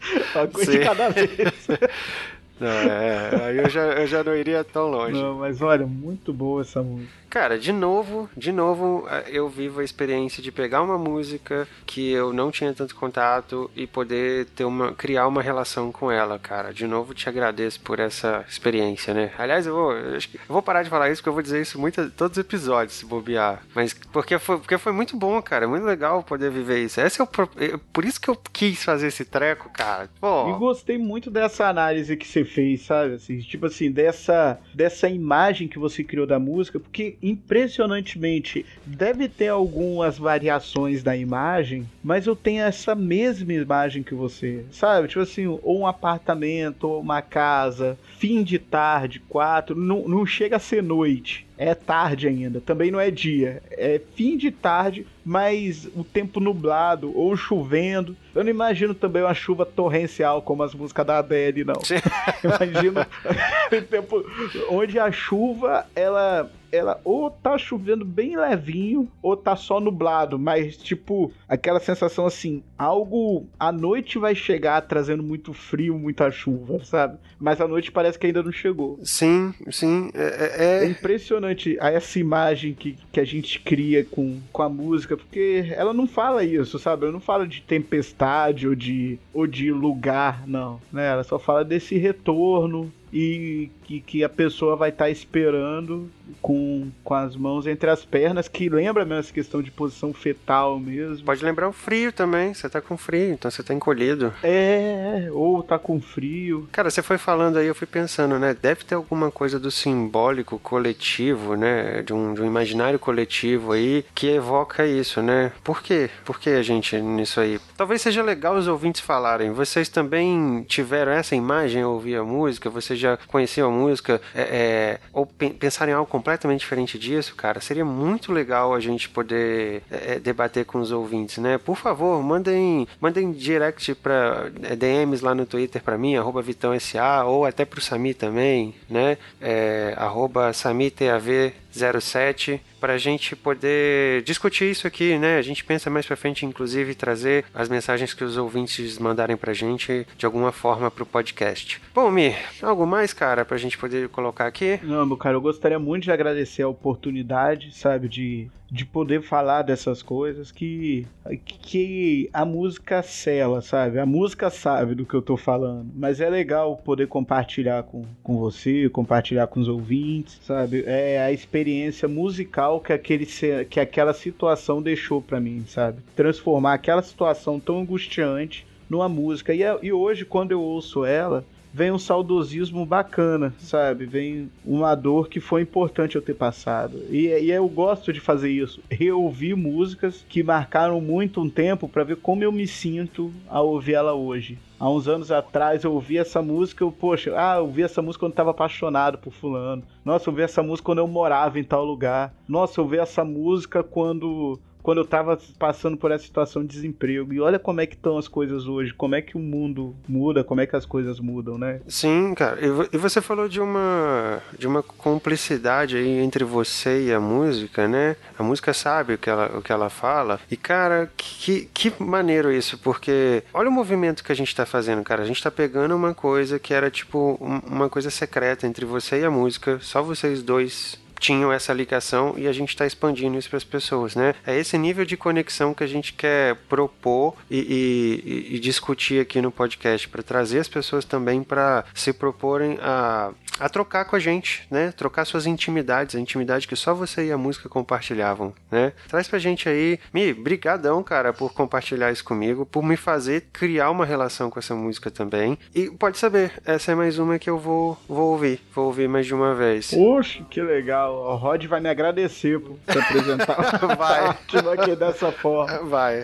Uma 0.36 0.48
coisa 0.48 0.72
Sim. 0.72 0.80
de 0.80 0.86
cada 0.86 1.10
vez. 1.10 1.28
Não, 2.60 2.68
é, 2.68 3.46
aí 3.46 3.58
eu 3.58 3.70
já, 3.70 3.82
eu 3.84 4.06
já 4.06 4.22
não 4.22 4.36
iria 4.36 4.66
tão 4.66 4.90
longe. 4.90 5.14
Não, 5.14 5.36
mas 5.36 5.62
olha, 5.62 5.88
muito 5.88 6.34
boa 6.34 6.60
essa 6.60 6.84
música. 6.84 7.19
Cara, 7.30 7.60
de 7.60 7.72
novo, 7.72 8.30
de 8.36 8.52
novo, 8.52 9.08
eh, 9.10 9.26
eu 9.28 9.48
vivo 9.48 9.82
a 9.82 9.84
experiência 9.84 10.42
de 10.42 10.52
pegar 10.52 10.82
uma 10.82 10.98
música 10.98 11.68
que 11.86 12.10
eu 12.12 12.34
não 12.34 12.50
tinha 12.52 12.74
tanto 12.74 12.96
contato 12.96 13.70
e 13.76 13.86
poder 13.86 14.46
ter 14.56 14.64
uma, 14.66 14.94
criar 14.94 15.28
uma 15.28 15.42
relação 15.42 15.92
com 15.92 16.12
ela, 16.12 16.40
cara. 16.40 16.74
De 16.74 16.88
novo, 16.88 17.14
te 17.14 17.30
agradeço 17.30 17.80
por 17.82 18.00
essa 18.00 18.44
experiência, 18.50 19.14
né? 19.14 19.32
Aliás, 19.38 19.68
eu 19.68 19.74
vou, 19.76 19.92
eu 19.94 20.16
acho 20.16 20.30
que- 20.30 20.38
eu 20.38 20.42
vou 20.54 20.62
parar 20.62 20.82
de 20.84 20.90
falar 20.90 21.10
isso 21.12 21.22
porque 21.22 21.30
eu 21.30 21.34
vou 21.34 21.44
dizer 21.44 21.62
isso 21.62 21.80
muito 21.80 22.10
todos 22.12 22.38
os 22.38 22.44
episódios, 22.44 22.98
se 22.98 23.06
bobear. 23.06 23.62
Mas 23.76 23.94
porque 23.94 24.40
foi, 24.40 24.58
porque 24.58 24.78
foi 24.78 24.92
muito 24.92 25.16
bom, 25.16 25.40
cara. 25.42 25.68
Muito 25.68 25.86
legal 25.86 26.24
poder 26.24 26.50
viver 26.50 26.84
isso. 26.84 27.00
Esse 27.00 27.22
é 27.22 27.24
o, 27.24 27.28
é 27.58 27.78
por 27.94 28.06
isso 28.06 28.20
que 28.20 28.30
eu 28.30 28.36
quis 28.52 28.84
fazer 28.84 29.08
esse 29.08 29.24
treco, 29.24 29.70
cara. 29.70 30.10
Pô, 30.20 30.50
E 30.50 30.58
gostei 30.58 30.98
muito 30.98 31.30
dessa 31.30 31.68
análise 31.68 32.18
que 32.18 32.28
você 32.28 32.44
fez, 32.44 32.82
sabe? 32.82 33.14
Assim, 33.14 33.38
tipo 33.40 33.68
assim, 33.68 33.92
dessa, 33.92 34.60
dessa 34.74 35.08
imagem 35.08 35.68
que 35.68 35.78
você 35.78 36.04
criou 36.04 36.26
da 36.26 36.40
música, 36.40 36.80
porque 36.80 37.19
impressionantemente 37.22 38.66
deve 38.86 39.28
ter 39.28 39.50
algumas 39.50 40.18
variações 40.18 41.04
da 41.04 41.16
imagem, 41.16 41.86
mas 42.04 42.28
eu 42.28 42.36
tenho 42.36 42.64
essa 42.64 42.96
mesma 42.96 43.54
imagem 43.54 44.04
que 44.04 44.14
você, 44.14 44.66
sabe? 44.72 45.08
Tipo 45.08 45.22
assim, 45.22 45.48
ou 45.48 45.80
um 45.80 45.88
apartamento, 45.88 46.88
ou 46.88 47.02
uma 47.02 47.22
casa, 47.22 47.98
fim 48.18 48.44
de 48.44 48.60
tarde, 48.60 49.20
quatro, 49.20 49.76
não, 49.76 50.08
não 50.08 50.26
chega 50.26 50.56
a 50.56 50.60
ser 50.60 50.84
noite. 50.84 51.49
É 51.62 51.76
tarde 51.76 52.26
ainda, 52.26 52.62
também 52.62 52.90
não 52.90 53.02
é 53.02 53.12
dia. 53.12 53.62
É 53.72 54.00
fim 54.16 54.38
de 54.38 54.50
tarde, 54.50 55.06
mas 55.26 55.86
o 55.94 56.06
tempo 56.06 56.40
nublado 56.40 57.12
ou 57.14 57.36
chovendo. 57.36 58.16
Eu 58.34 58.46
não 58.46 58.50
imagino 58.50 58.94
também 58.96 59.22
uma 59.22 59.34
chuva 59.34 59.66
torrencial 59.66 60.42
como 60.42 60.64
as 60.64 60.74
músicas 60.74 61.06
da 61.06 61.18
Adele, 61.18 61.66
não. 61.66 61.76
Sim. 61.84 61.96
Imagino 62.42 63.02
o 63.02 63.82
tempo 63.82 64.24
onde 64.72 64.98
a 64.98 65.12
chuva, 65.12 65.86
ela 65.94 66.50
ela 66.72 67.02
ou 67.04 67.32
tá 67.32 67.58
chovendo 67.58 68.06
bem 68.06 68.38
levinho 68.38 69.12
ou 69.24 69.36
tá 69.36 69.56
só 69.56 69.80
nublado, 69.80 70.38
mas 70.38 70.78
tipo, 70.78 71.34
aquela 71.48 71.80
sensação 71.80 72.28
assim, 72.28 72.62
algo 72.78 73.48
a 73.60 73.72
noite 73.72 74.20
vai 74.20 74.36
chegar 74.36 74.80
trazendo 74.84 75.24
muito 75.24 75.52
frio, 75.52 75.98
muita 75.98 76.30
chuva, 76.30 76.80
sabe? 76.86 77.18
Mas 77.40 77.60
a 77.60 77.68
noite 77.68 77.92
parece 77.92 78.20
que 78.20 78.28
ainda 78.28 78.44
não 78.44 78.52
chegou. 78.52 79.00
sim, 79.04 79.52
sim. 79.72 80.12
É, 80.14 80.84
É 80.84 80.84
é- 80.84 80.90
impressionante 80.90 81.49
a- 81.80 81.90
essa 81.92 82.20
imagem 82.20 82.74
que, 82.74 82.98
que 83.12 83.20
a 83.20 83.26
gente 83.26 83.60
cria 83.60 84.04
com, 84.04 84.40
com 84.52 84.62
a 84.62 84.70
música, 84.70 85.16
porque 85.18 85.66
ela 85.76 85.94
não 85.94 86.08
fala 86.08 86.44
isso, 86.44 86.78
sabe? 86.80 87.04
Ela 87.04 87.12
não 87.14 87.20
fala 87.20 87.48
de 87.48 87.62
tempestade 87.62 88.68
ou 88.68 88.76
de, 88.76 89.18
ou 89.34 89.46
de 89.48 89.72
lugar, 89.72 90.48
não. 90.48 90.80
Né? 90.92 91.08
Ela 91.12 91.24
só 91.24 91.38
fala 91.40 91.64
desse 91.64 91.98
retorno 91.98 92.92
e 93.12 93.70
que, 93.84 94.00
que 94.02 94.24
a 94.24 94.30
pessoa 94.30 94.76
vai 94.76 94.90
estar 94.90 95.10
esperando 95.10 96.10
com, 96.42 96.92
com 97.04 97.14
as 97.16 97.36
mãos 97.36 97.66
entre 97.66 97.90
as 97.90 98.06
pernas, 98.06 98.48
que 98.48 98.70
lembra 98.70 99.04
mesmo 99.04 99.20
essa 99.20 99.34
questão 99.34 99.62
de 99.64 99.72
posição 99.72 100.14
fetal 100.14 100.80
mesmo. 100.80 101.26
Pode 101.26 101.44
lembrar 101.44 101.68
o 101.68 101.74
frio 101.74 102.14
também. 102.14 102.54
Você 102.54 102.70
tá 102.70 102.80
com 102.82 102.96
frio, 102.96 103.34
então 103.34 103.50
você 103.50 103.64
tá 103.64 103.74
encolhido. 103.74 104.32
É, 104.44 105.28
ou 105.32 105.64
tá 105.64 105.80
com 105.80 106.00
frio. 106.00 106.70
Cara, 106.72 106.92
você 106.92 107.02
foi 107.02 107.18
falando 107.18 107.58
aí, 107.58 107.66
eu 107.66 107.76
fui 107.76 107.88
pensando, 107.88 108.38
né? 108.38 108.56
Deve 108.60 108.84
ter 108.84 108.96
alguma 108.96 109.32
coisa 109.32 109.60
do 109.60 109.72
simbólico 109.72 110.60
coletivo, 110.60 111.56
né? 111.56 112.04
De 112.04 112.14
um, 112.14 112.34
de 112.34 112.42
um 112.42 112.46
imaginário 112.46 113.00
coletivo 113.00 113.72
aí 113.72 114.06
que 114.14 114.28
evoca 114.28 114.86
isso, 114.86 115.22
né? 115.22 115.52
Por 115.64 115.82
quê? 115.82 116.10
Por 116.24 116.40
que 116.40 116.52
a 116.52 116.62
gente 116.62 116.96
nisso 117.02 117.40
aí? 117.40 117.60
Talvez 117.76 118.02
seja 118.02 118.22
legal 118.22 118.56
os 118.56 118.68
ouvintes 118.68 119.02
falarem. 119.02 119.52
Vocês 119.52 119.90
também 119.90 120.64
tiveram 120.68 121.12
essa 121.12 121.36
imagem 121.36 121.82
ao 121.82 121.94
ouvir 121.94 122.16
a 122.16 122.24
música? 122.24 122.70
Vocês 122.70 122.99
já 123.00 123.18
conheciam 123.28 123.70
a 123.70 123.72
música? 123.72 124.22
É, 124.36 124.42
é, 124.42 125.00
ou 125.14 125.26
pen- 125.26 125.54
pensaram 125.54 125.92
em 125.92 125.96
algo 125.96 126.10
completamente 126.10 126.60
diferente 126.62 126.98
disso, 127.00 127.36
cara? 127.36 127.62
Seria 127.62 127.86
muito 127.86 128.32
legal 128.32 128.74
a 128.74 128.80
gente 128.80 129.10
poder 129.10 129.82
é, 129.92 130.16
é, 130.16 130.20
debater 130.20 130.66
com 130.66 130.80
os 130.80 130.92
ouvintes, 130.92 131.38
né? 131.38 131.58
Por 131.58 131.76
favor, 131.76 132.22
mandem, 132.24 132.88
mandem 133.00 133.32
direct 133.32 133.94
pra 133.96 134.50
é, 134.64 134.76
DMs 134.76 135.24
lá 135.24 135.34
no 135.36 135.46
Twitter 135.46 135.82
pra 135.82 135.98
mim, 135.98 136.16
arroba 136.16 136.42
VitãoSA, 136.42 137.24
ou 137.26 137.46
até 137.46 137.66
pro 137.66 137.82
Sami 137.82 138.14
também, 138.14 138.74
né? 138.90 139.18
É, 139.42 139.94
arroba 139.98 140.52
SamiTAV07, 140.52 142.60
pra 142.80 142.98
gente 142.98 143.36
poder 143.36 144.22
discutir 144.24 144.72
isso 144.72 144.88
aqui, 144.88 145.18
né? 145.18 145.38
A 145.38 145.42
gente 145.42 145.64
pensa 145.64 145.90
mais 145.90 146.06
pra 146.06 146.16
frente, 146.16 146.46
inclusive, 146.46 146.96
trazer 146.96 147.46
as 147.54 147.70
mensagens 147.70 148.14
que 148.14 148.24
os 148.24 148.38
ouvintes 148.38 148.98
mandarem 148.98 149.38
pra 149.38 149.54
gente 149.54 150.06
de 150.18 150.26
alguma 150.26 150.52
forma 150.52 150.90
pro 150.90 151.06
podcast. 151.06 151.82
Bom, 151.94 152.10
Mi, 152.10 152.36
algo 152.62 152.86
mais, 152.86 153.14
cara, 153.14 153.46
pra 153.46 153.58
gente 153.58 153.78
poder 153.78 154.10
colocar 154.10 154.48
aqui? 154.48 154.80
Não, 154.84 155.06
meu 155.06 155.18
cara, 155.18 155.36
eu 155.36 155.42
gostaria 155.42 155.80
muito 155.80 156.04
de 156.04 156.12
agradecer 156.12 156.64
a 156.64 156.68
oportunidade, 156.68 157.76
sabe, 157.76 158.08
de, 158.08 158.50
de 158.72 158.86
poder 158.86 159.22
falar 159.22 159.64
dessas 159.64 160.02
coisas 160.04 160.52
que, 160.52 161.08
que 161.46 162.30
a 162.32 162.46
música 162.46 163.02
cela, 163.02 163.62
sabe? 163.62 164.00
A 164.00 164.06
música 164.06 164.50
sabe 164.50 164.94
do 164.94 165.06
que 165.06 165.14
eu 165.16 165.22
tô 165.22 165.36
falando, 165.36 165.90
mas 165.96 166.22
é 166.22 166.30
legal 166.30 166.78
poder 166.78 167.08
compartilhar 167.08 167.84
com, 167.84 168.06
com 168.22 168.38
você, 168.38 168.88
compartilhar 168.90 169.48
com 169.48 169.60
os 169.60 169.68
ouvintes, 169.68 170.40
sabe? 170.44 170.84
É 170.86 171.20
a 171.22 171.32
experiência 171.32 172.08
musical 172.08 172.80
que, 172.80 172.94
aquele, 172.94 173.26
que 173.70 173.80
aquela 173.80 174.14
situação 174.14 174.82
deixou 174.82 175.22
pra 175.22 175.40
mim, 175.40 175.64
sabe? 175.68 176.00
Transformar 176.16 176.74
aquela 176.76 177.02
situação 177.02 177.60
tão 177.60 177.80
angustiante 177.80 178.68
numa 178.90 179.10
música. 179.10 179.54
E, 179.54 179.64
é- 179.64 179.80
e 179.82 179.92
hoje, 179.92 180.26
quando 180.26 180.52
eu 180.52 180.62
ouço 180.62 181.06
ela, 181.06 181.44
vem 181.74 181.92
um 181.92 182.00
saudosismo 182.00 182.86
bacana, 182.86 183.54
sabe? 183.60 184.06
Vem 184.06 184.50
uma 184.66 184.96
dor 184.96 185.30
que 185.30 185.40
foi 185.40 185.62
importante 185.62 186.16
eu 186.16 186.22
ter 186.22 186.34
passado. 186.34 187.00
E, 187.10 187.28
e 187.28 187.52
eu 187.52 187.68
gosto 187.68 188.12
de 188.12 188.20
fazer 188.20 188.50
isso, 188.50 188.82
reouvir 188.90 189.56
músicas 189.56 190.26
que 190.28 190.44
marcaram 190.44 191.00
muito 191.00 191.42
um 191.42 191.50
tempo 191.50 191.88
pra 191.88 192.04
ver 192.04 192.18
como 192.18 192.44
eu 192.44 192.52
me 192.52 192.68
sinto 192.68 193.32
ao 193.48 193.68
ouvir 193.68 193.94
ela 193.94 194.14
hoje. 194.14 194.58
Há 194.80 194.90
uns 194.90 195.10
anos 195.10 195.30
atrás 195.30 195.84
eu 195.84 195.94
ouvi 195.94 196.18
essa 196.18 196.42
música, 196.42 196.86
eu, 196.86 196.92
poxa, 196.92 197.34
ah, 197.36 197.58
eu 197.58 197.64
ouvi 197.64 197.84
essa 197.84 198.02
música 198.02 198.22
quando 198.22 198.32
eu 198.32 198.38
tava 198.38 198.52
apaixonado 198.52 199.18
por 199.18 199.34
fulano. 199.34 199.84
Nossa, 200.06 200.30
eu 200.30 200.32
ouvi 200.32 200.42
essa 200.42 200.64
música 200.64 200.86
quando 200.86 201.00
eu 201.00 201.08
morava 201.08 201.60
em 201.60 201.64
tal 201.66 201.84
lugar. 201.84 202.34
Nossa, 202.48 202.80
eu 202.80 202.86
ouvi 202.86 202.98
essa 202.98 203.26
música 203.26 203.84
quando 203.84 204.58
quando 204.82 205.00
eu 205.00 205.06
tava 205.06 205.38
passando 205.58 205.98
por 205.98 206.12
essa 206.12 206.24
situação 206.24 206.62
de 206.64 206.70
desemprego. 206.70 207.34
E 207.34 207.40
olha 207.40 207.60
como 207.60 207.82
é 207.82 207.86
que 207.86 207.96
estão 207.96 208.18
as 208.18 208.28
coisas 208.28 208.66
hoje, 208.68 208.94
como 208.94 209.16
é 209.16 209.22
que 209.22 209.36
o 209.36 209.40
mundo 209.40 209.96
muda, 210.08 210.44
como 210.44 210.62
é 210.62 210.66
que 210.66 210.76
as 210.76 210.86
coisas 210.86 211.20
mudam, 211.20 211.58
né? 211.58 211.82
Sim, 211.88 212.34
cara. 212.36 212.64
E 212.66 212.70
vo- 212.70 212.88
você 212.94 213.22
falou 213.22 213.48
de 213.48 213.60
uma 213.60 214.42
de 214.58 214.68
uma 214.68 214.82
cumplicidade 214.84 215.98
aí 215.98 216.20
entre 216.20 216.44
você 216.44 217.06
e 217.08 217.14
a 217.14 217.20
música, 217.20 217.88
né? 217.88 218.16
A 218.38 218.44
música 218.44 218.74
sabe 218.74 219.14
o 219.14 219.18
que 219.18 219.30
ela, 219.30 219.58
o 219.58 219.62
que 219.62 219.72
ela 219.72 219.90
fala. 219.90 220.40
E, 220.50 220.56
cara, 220.58 221.12
que, 221.18 221.70
que 221.74 221.92
maneiro 222.02 222.52
isso, 222.52 222.78
porque 222.78 223.44
olha 223.54 223.70
o 223.70 223.72
movimento 223.72 224.24
que 224.24 224.32
a 224.32 224.36
gente 224.36 224.56
tá 224.56 224.66
fazendo, 224.66 225.04
cara. 225.04 225.22
A 225.24 225.26
gente 225.26 225.42
tá 225.44 225.52
pegando 225.52 225.96
uma 225.96 226.14
coisa 226.14 226.58
que 226.60 226.74
era 226.74 226.90
tipo 226.90 227.38
um- 227.42 227.60
uma 227.76 227.90
coisa 227.90 228.10
secreta 228.10 228.66
entre 228.66 228.86
você 228.86 229.22
e 229.22 229.26
a 229.26 229.32
música, 229.32 229.78
só 229.82 230.02
vocês 230.02 230.42
dois 230.42 230.98
tinham 231.20 231.52
essa 231.52 231.74
ligação 231.74 232.34
e 232.38 232.48
a 232.48 232.52
gente 232.54 232.70
está 232.70 232.86
expandindo 232.86 233.38
isso 233.38 233.50
para 233.50 233.58
as 233.58 233.64
pessoas, 233.64 234.16
né? 234.16 234.34
É 234.46 234.58
esse 234.58 234.78
nível 234.78 235.06
de 235.06 235.18
conexão 235.18 235.74
que 235.74 235.84
a 235.84 235.88
gente 235.88 236.14
quer 236.14 236.56
propor 236.68 237.36
e, 237.50 237.58
e- 237.60 238.56
e- 238.56 238.60
discutir 238.60 239.20
aqui 239.22 239.42
no 239.42 239.52
podcast 239.52 240.08
para 240.10 240.24
trazer 240.24 240.60
as 240.60 240.68
pessoas 240.68 241.06
também 241.06 241.44
para 241.44 241.84
se 241.94 242.14
proporem 242.14 242.78
a, 242.82 243.32
a 243.60 243.70
trocar 243.70 244.06
com 244.06 244.16
a 244.16 244.20
gente, 244.20 244.66
né? 244.72 244.92
Trocar 244.96 245.26
suas 245.26 245.46
intimidades, 245.46 246.16
a 246.16 246.20
intimidade 246.20 246.68
que 246.68 246.76
só 246.76 246.94
você 246.94 247.28
e 247.28 247.32
a 247.32 247.38
música 247.38 247.68
compartilhavam, 247.70 248.54
né? 248.72 248.94
Traz 249.08 249.28
pra 249.28 249.40
gente 249.40 249.68
aí, 249.68 250.00
Mi, 250.14 250.34
brigadão, 250.34 251.02
cara, 251.04 251.34
por 251.34 251.54
compartilhar 251.54 252.12
isso 252.12 252.24
comigo, 252.24 252.66
por 252.66 252.84
me 252.84 252.96
fazer 252.96 253.48
criar 253.52 253.90
uma 253.92 254.06
relação 254.06 254.50
com 254.50 254.60
essa 254.60 254.76
música 254.76 255.10
também. 255.12 255.58
E 255.76 255.90
pode 255.90 256.18
saber, 256.18 256.52
essa 256.66 256.92
é 256.92 256.96
mais 256.96 257.18
uma 257.20 257.38
que 257.40 257.50
eu 257.50 257.58
vou, 257.58 257.98
vou 258.08 258.32
ouvir, 258.32 258.62
vou 258.74 258.86
ouvir 258.86 259.08
mais 259.10 259.26
de 259.26 259.34
uma 259.34 259.54
vez. 259.56 259.90
Poxa, 259.92 260.44
que 260.50 260.62
legal. 260.62 261.09
O 261.10 261.36
Rod 261.36 261.66
vai 261.66 261.80
me 261.80 261.90
agradecer 261.90 262.60
por 262.60 262.78
te 262.90 262.98
apresentar 262.98 263.56
Vai. 263.98 264.26
Artimank 264.30 264.96
dessa 264.96 265.32
forma. 265.32 265.80
Vai. 265.84 266.22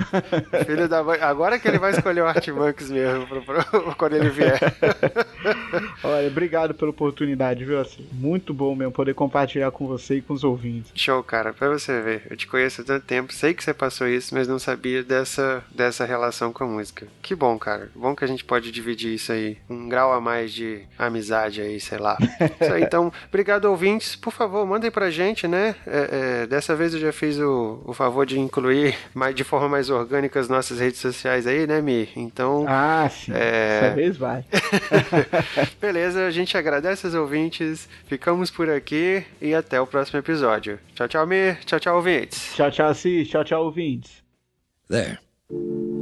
Filho 0.66 0.88
da 0.88 1.04
mãe. 1.04 1.20
Agora 1.22 1.60
que 1.60 1.68
ele 1.68 1.78
vai 1.80 1.92
escolher 1.92 2.22
o 2.22 2.26
Artimanx 2.28 2.90
mesmo 2.90 3.26
pro- 3.28 3.42
pro- 3.42 3.96
quando 3.96 4.14
ele 4.16 4.30
vier. 4.30 4.60
Olha, 6.04 6.28
obrigado 6.28 6.74
pela 6.74 6.92
oportunidade, 6.92 7.64
viu? 7.66 7.80
Assim, 7.80 8.08
muito 8.12 8.54
bom 8.54 8.76
mesmo 8.76 8.92
poder 8.92 9.14
compartilhar 9.14 9.72
com 9.72 9.88
você 9.88 10.16
e 10.16 10.22
com 10.22 10.34
os 10.34 10.44
ouvintes. 10.44 10.92
Show, 10.96 11.22
cara. 11.24 11.54
Pra 11.54 11.70
você 11.70 12.02
ver. 12.02 12.24
Eu 12.30 12.38
te 12.38 12.48
conheço 12.48 12.82
há 12.82 12.84
tanto 12.84 13.06
tempo. 13.06 13.34
Sei 13.34 13.54
que 13.54 13.64
você 13.64 13.74
passou 13.74 14.08
isso, 14.08 14.34
mas 14.34 14.48
não 14.48 14.60
sabia 14.60 15.04
dessa, 15.04 15.64
dessa 15.74 16.06
relação 16.06 16.52
com 16.54 16.64
a 16.64 16.68
música. 16.68 17.08
Que 17.22 17.36
bom, 17.36 17.58
cara. 17.58 17.90
Bom 17.96 18.16
que 18.16 18.24
a 18.24 18.28
gente 18.28 18.44
pode 18.44 18.72
dividir 18.72 19.14
isso 19.14 19.32
aí. 19.32 19.58
Um 19.70 19.88
grau 19.90 20.14
a 20.14 20.22
mais 20.22 20.52
de 20.54 20.84
amizade 20.98 21.62
aí, 21.62 21.80
sei 21.80 21.98
lá. 21.98 22.18
Isso 22.62 22.74
aí, 22.74 22.84
então, 22.84 23.12
obrigado, 23.28 23.66
ouvintes. 23.66 24.16
Por 24.16 24.32
favor, 24.32 24.66
mandem 24.76 24.92
pra 24.92 25.10
gente, 25.10 25.48
né? 25.48 25.74
É, 25.88 26.42
é, 26.44 26.48
dessa 26.48 26.76
vez 26.76 26.94
eu 26.94 27.00
já 27.00 27.14
fiz 27.14 27.40
o, 27.40 27.82
o 27.86 27.94
favor 27.94 28.26
de 28.26 28.38
incluir 28.38 28.94
mais, 29.14 29.34
de 29.34 29.44
forma 29.44 29.70
mais 29.70 29.90
orgânica 29.90 30.38
as 30.38 30.50
nossas 30.50 30.82
redes 30.82 31.00
sociais 31.00 31.48
aí, 31.48 31.66
né, 31.66 31.82
Mi? 31.82 32.10
Então. 32.14 32.66
Ah, 32.68 33.10
sim. 33.10 33.32
É. 33.34 33.80
Dessa 33.82 33.96
vez 33.96 34.18
vai. 34.18 34.44
Beleza, 35.80 36.26
a 36.26 36.32
gente 36.32 36.58
agradece 36.58 37.08
os 37.08 37.16
ouvintes, 37.16 37.88
ficamos 38.06 38.52
por 38.52 38.70
aqui 38.70 39.24
e 39.42 39.56
até 39.56 39.80
o 39.80 39.88
próximo 39.88 40.20
episódio. 40.20 40.78
Tchau, 40.94 41.08
tchau, 41.08 41.26
Mir. 41.26 41.58
Tchau, 41.66 41.80
tchau, 41.80 41.96
ouvintes. 41.96 42.54
Tchau, 42.54 42.70
tchau, 42.70 42.94
Cis. 42.94 43.30
Tchau, 43.30 43.46
tchau, 43.46 43.64
ouvintes. 43.64 44.24
There. 44.90 45.20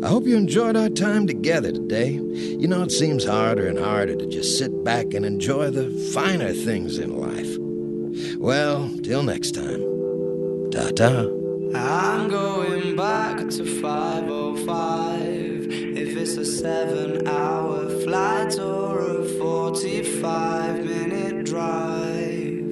I 0.04 0.08
hope 0.08 0.26
you 0.26 0.36
enjoyed 0.36 0.76
our 0.76 0.90
time 0.90 1.28
together 1.28 1.72
today. 1.72 2.14
You 2.14 2.68
know, 2.68 2.82
it 2.82 2.92
seems 2.92 3.26
harder 3.26 3.68
and 3.68 3.78
harder 3.78 4.16
to 4.16 4.26
just 4.26 4.58
sit 4.58 4.84
back 4.84 5.14
and 5.14 5.26
enjoy 5.26 5.70
the 5.70 5.92
finer 6.14 6.54
things 6.54 6.98
in 6.98 7.18
life. 7.18 7.62
Well, 8.38 8.91
till 9.02 9.23
next 9.23 9.56
time. 9.56 9.82
Ta 10.71 10.89
ta. 10.95 11.28
I'm 11.76 12.30
going 12.30 12.95
back 12.95 13.49
to 13.49 13.82
505. 13.82 15.67
If 15.97 16.17
it's 16.17 16.38
a 16.38 16.45
seven 16.45 17.28
hour 17.28 17.89
flight 18.02 18.60
or 18.60 18.99
a 18.99 19.26
45 19.26 20.86
minute 20.86 21.45
drive. 21.45 22.71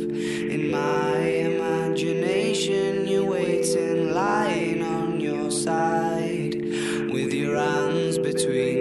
In 0.56 0.69
my 0.69 1.17
imagination, 1.17 3.08
you're 3.08 3.25
waiting, 3.25 4.13
lying 4.13 4.84
on 4.84 5.19
your 5.19 5.49
side. 5.49 6.54
With 7.12 7.34
your 7.34 7.58
hands 7.58 8.19
between 8.19 8.81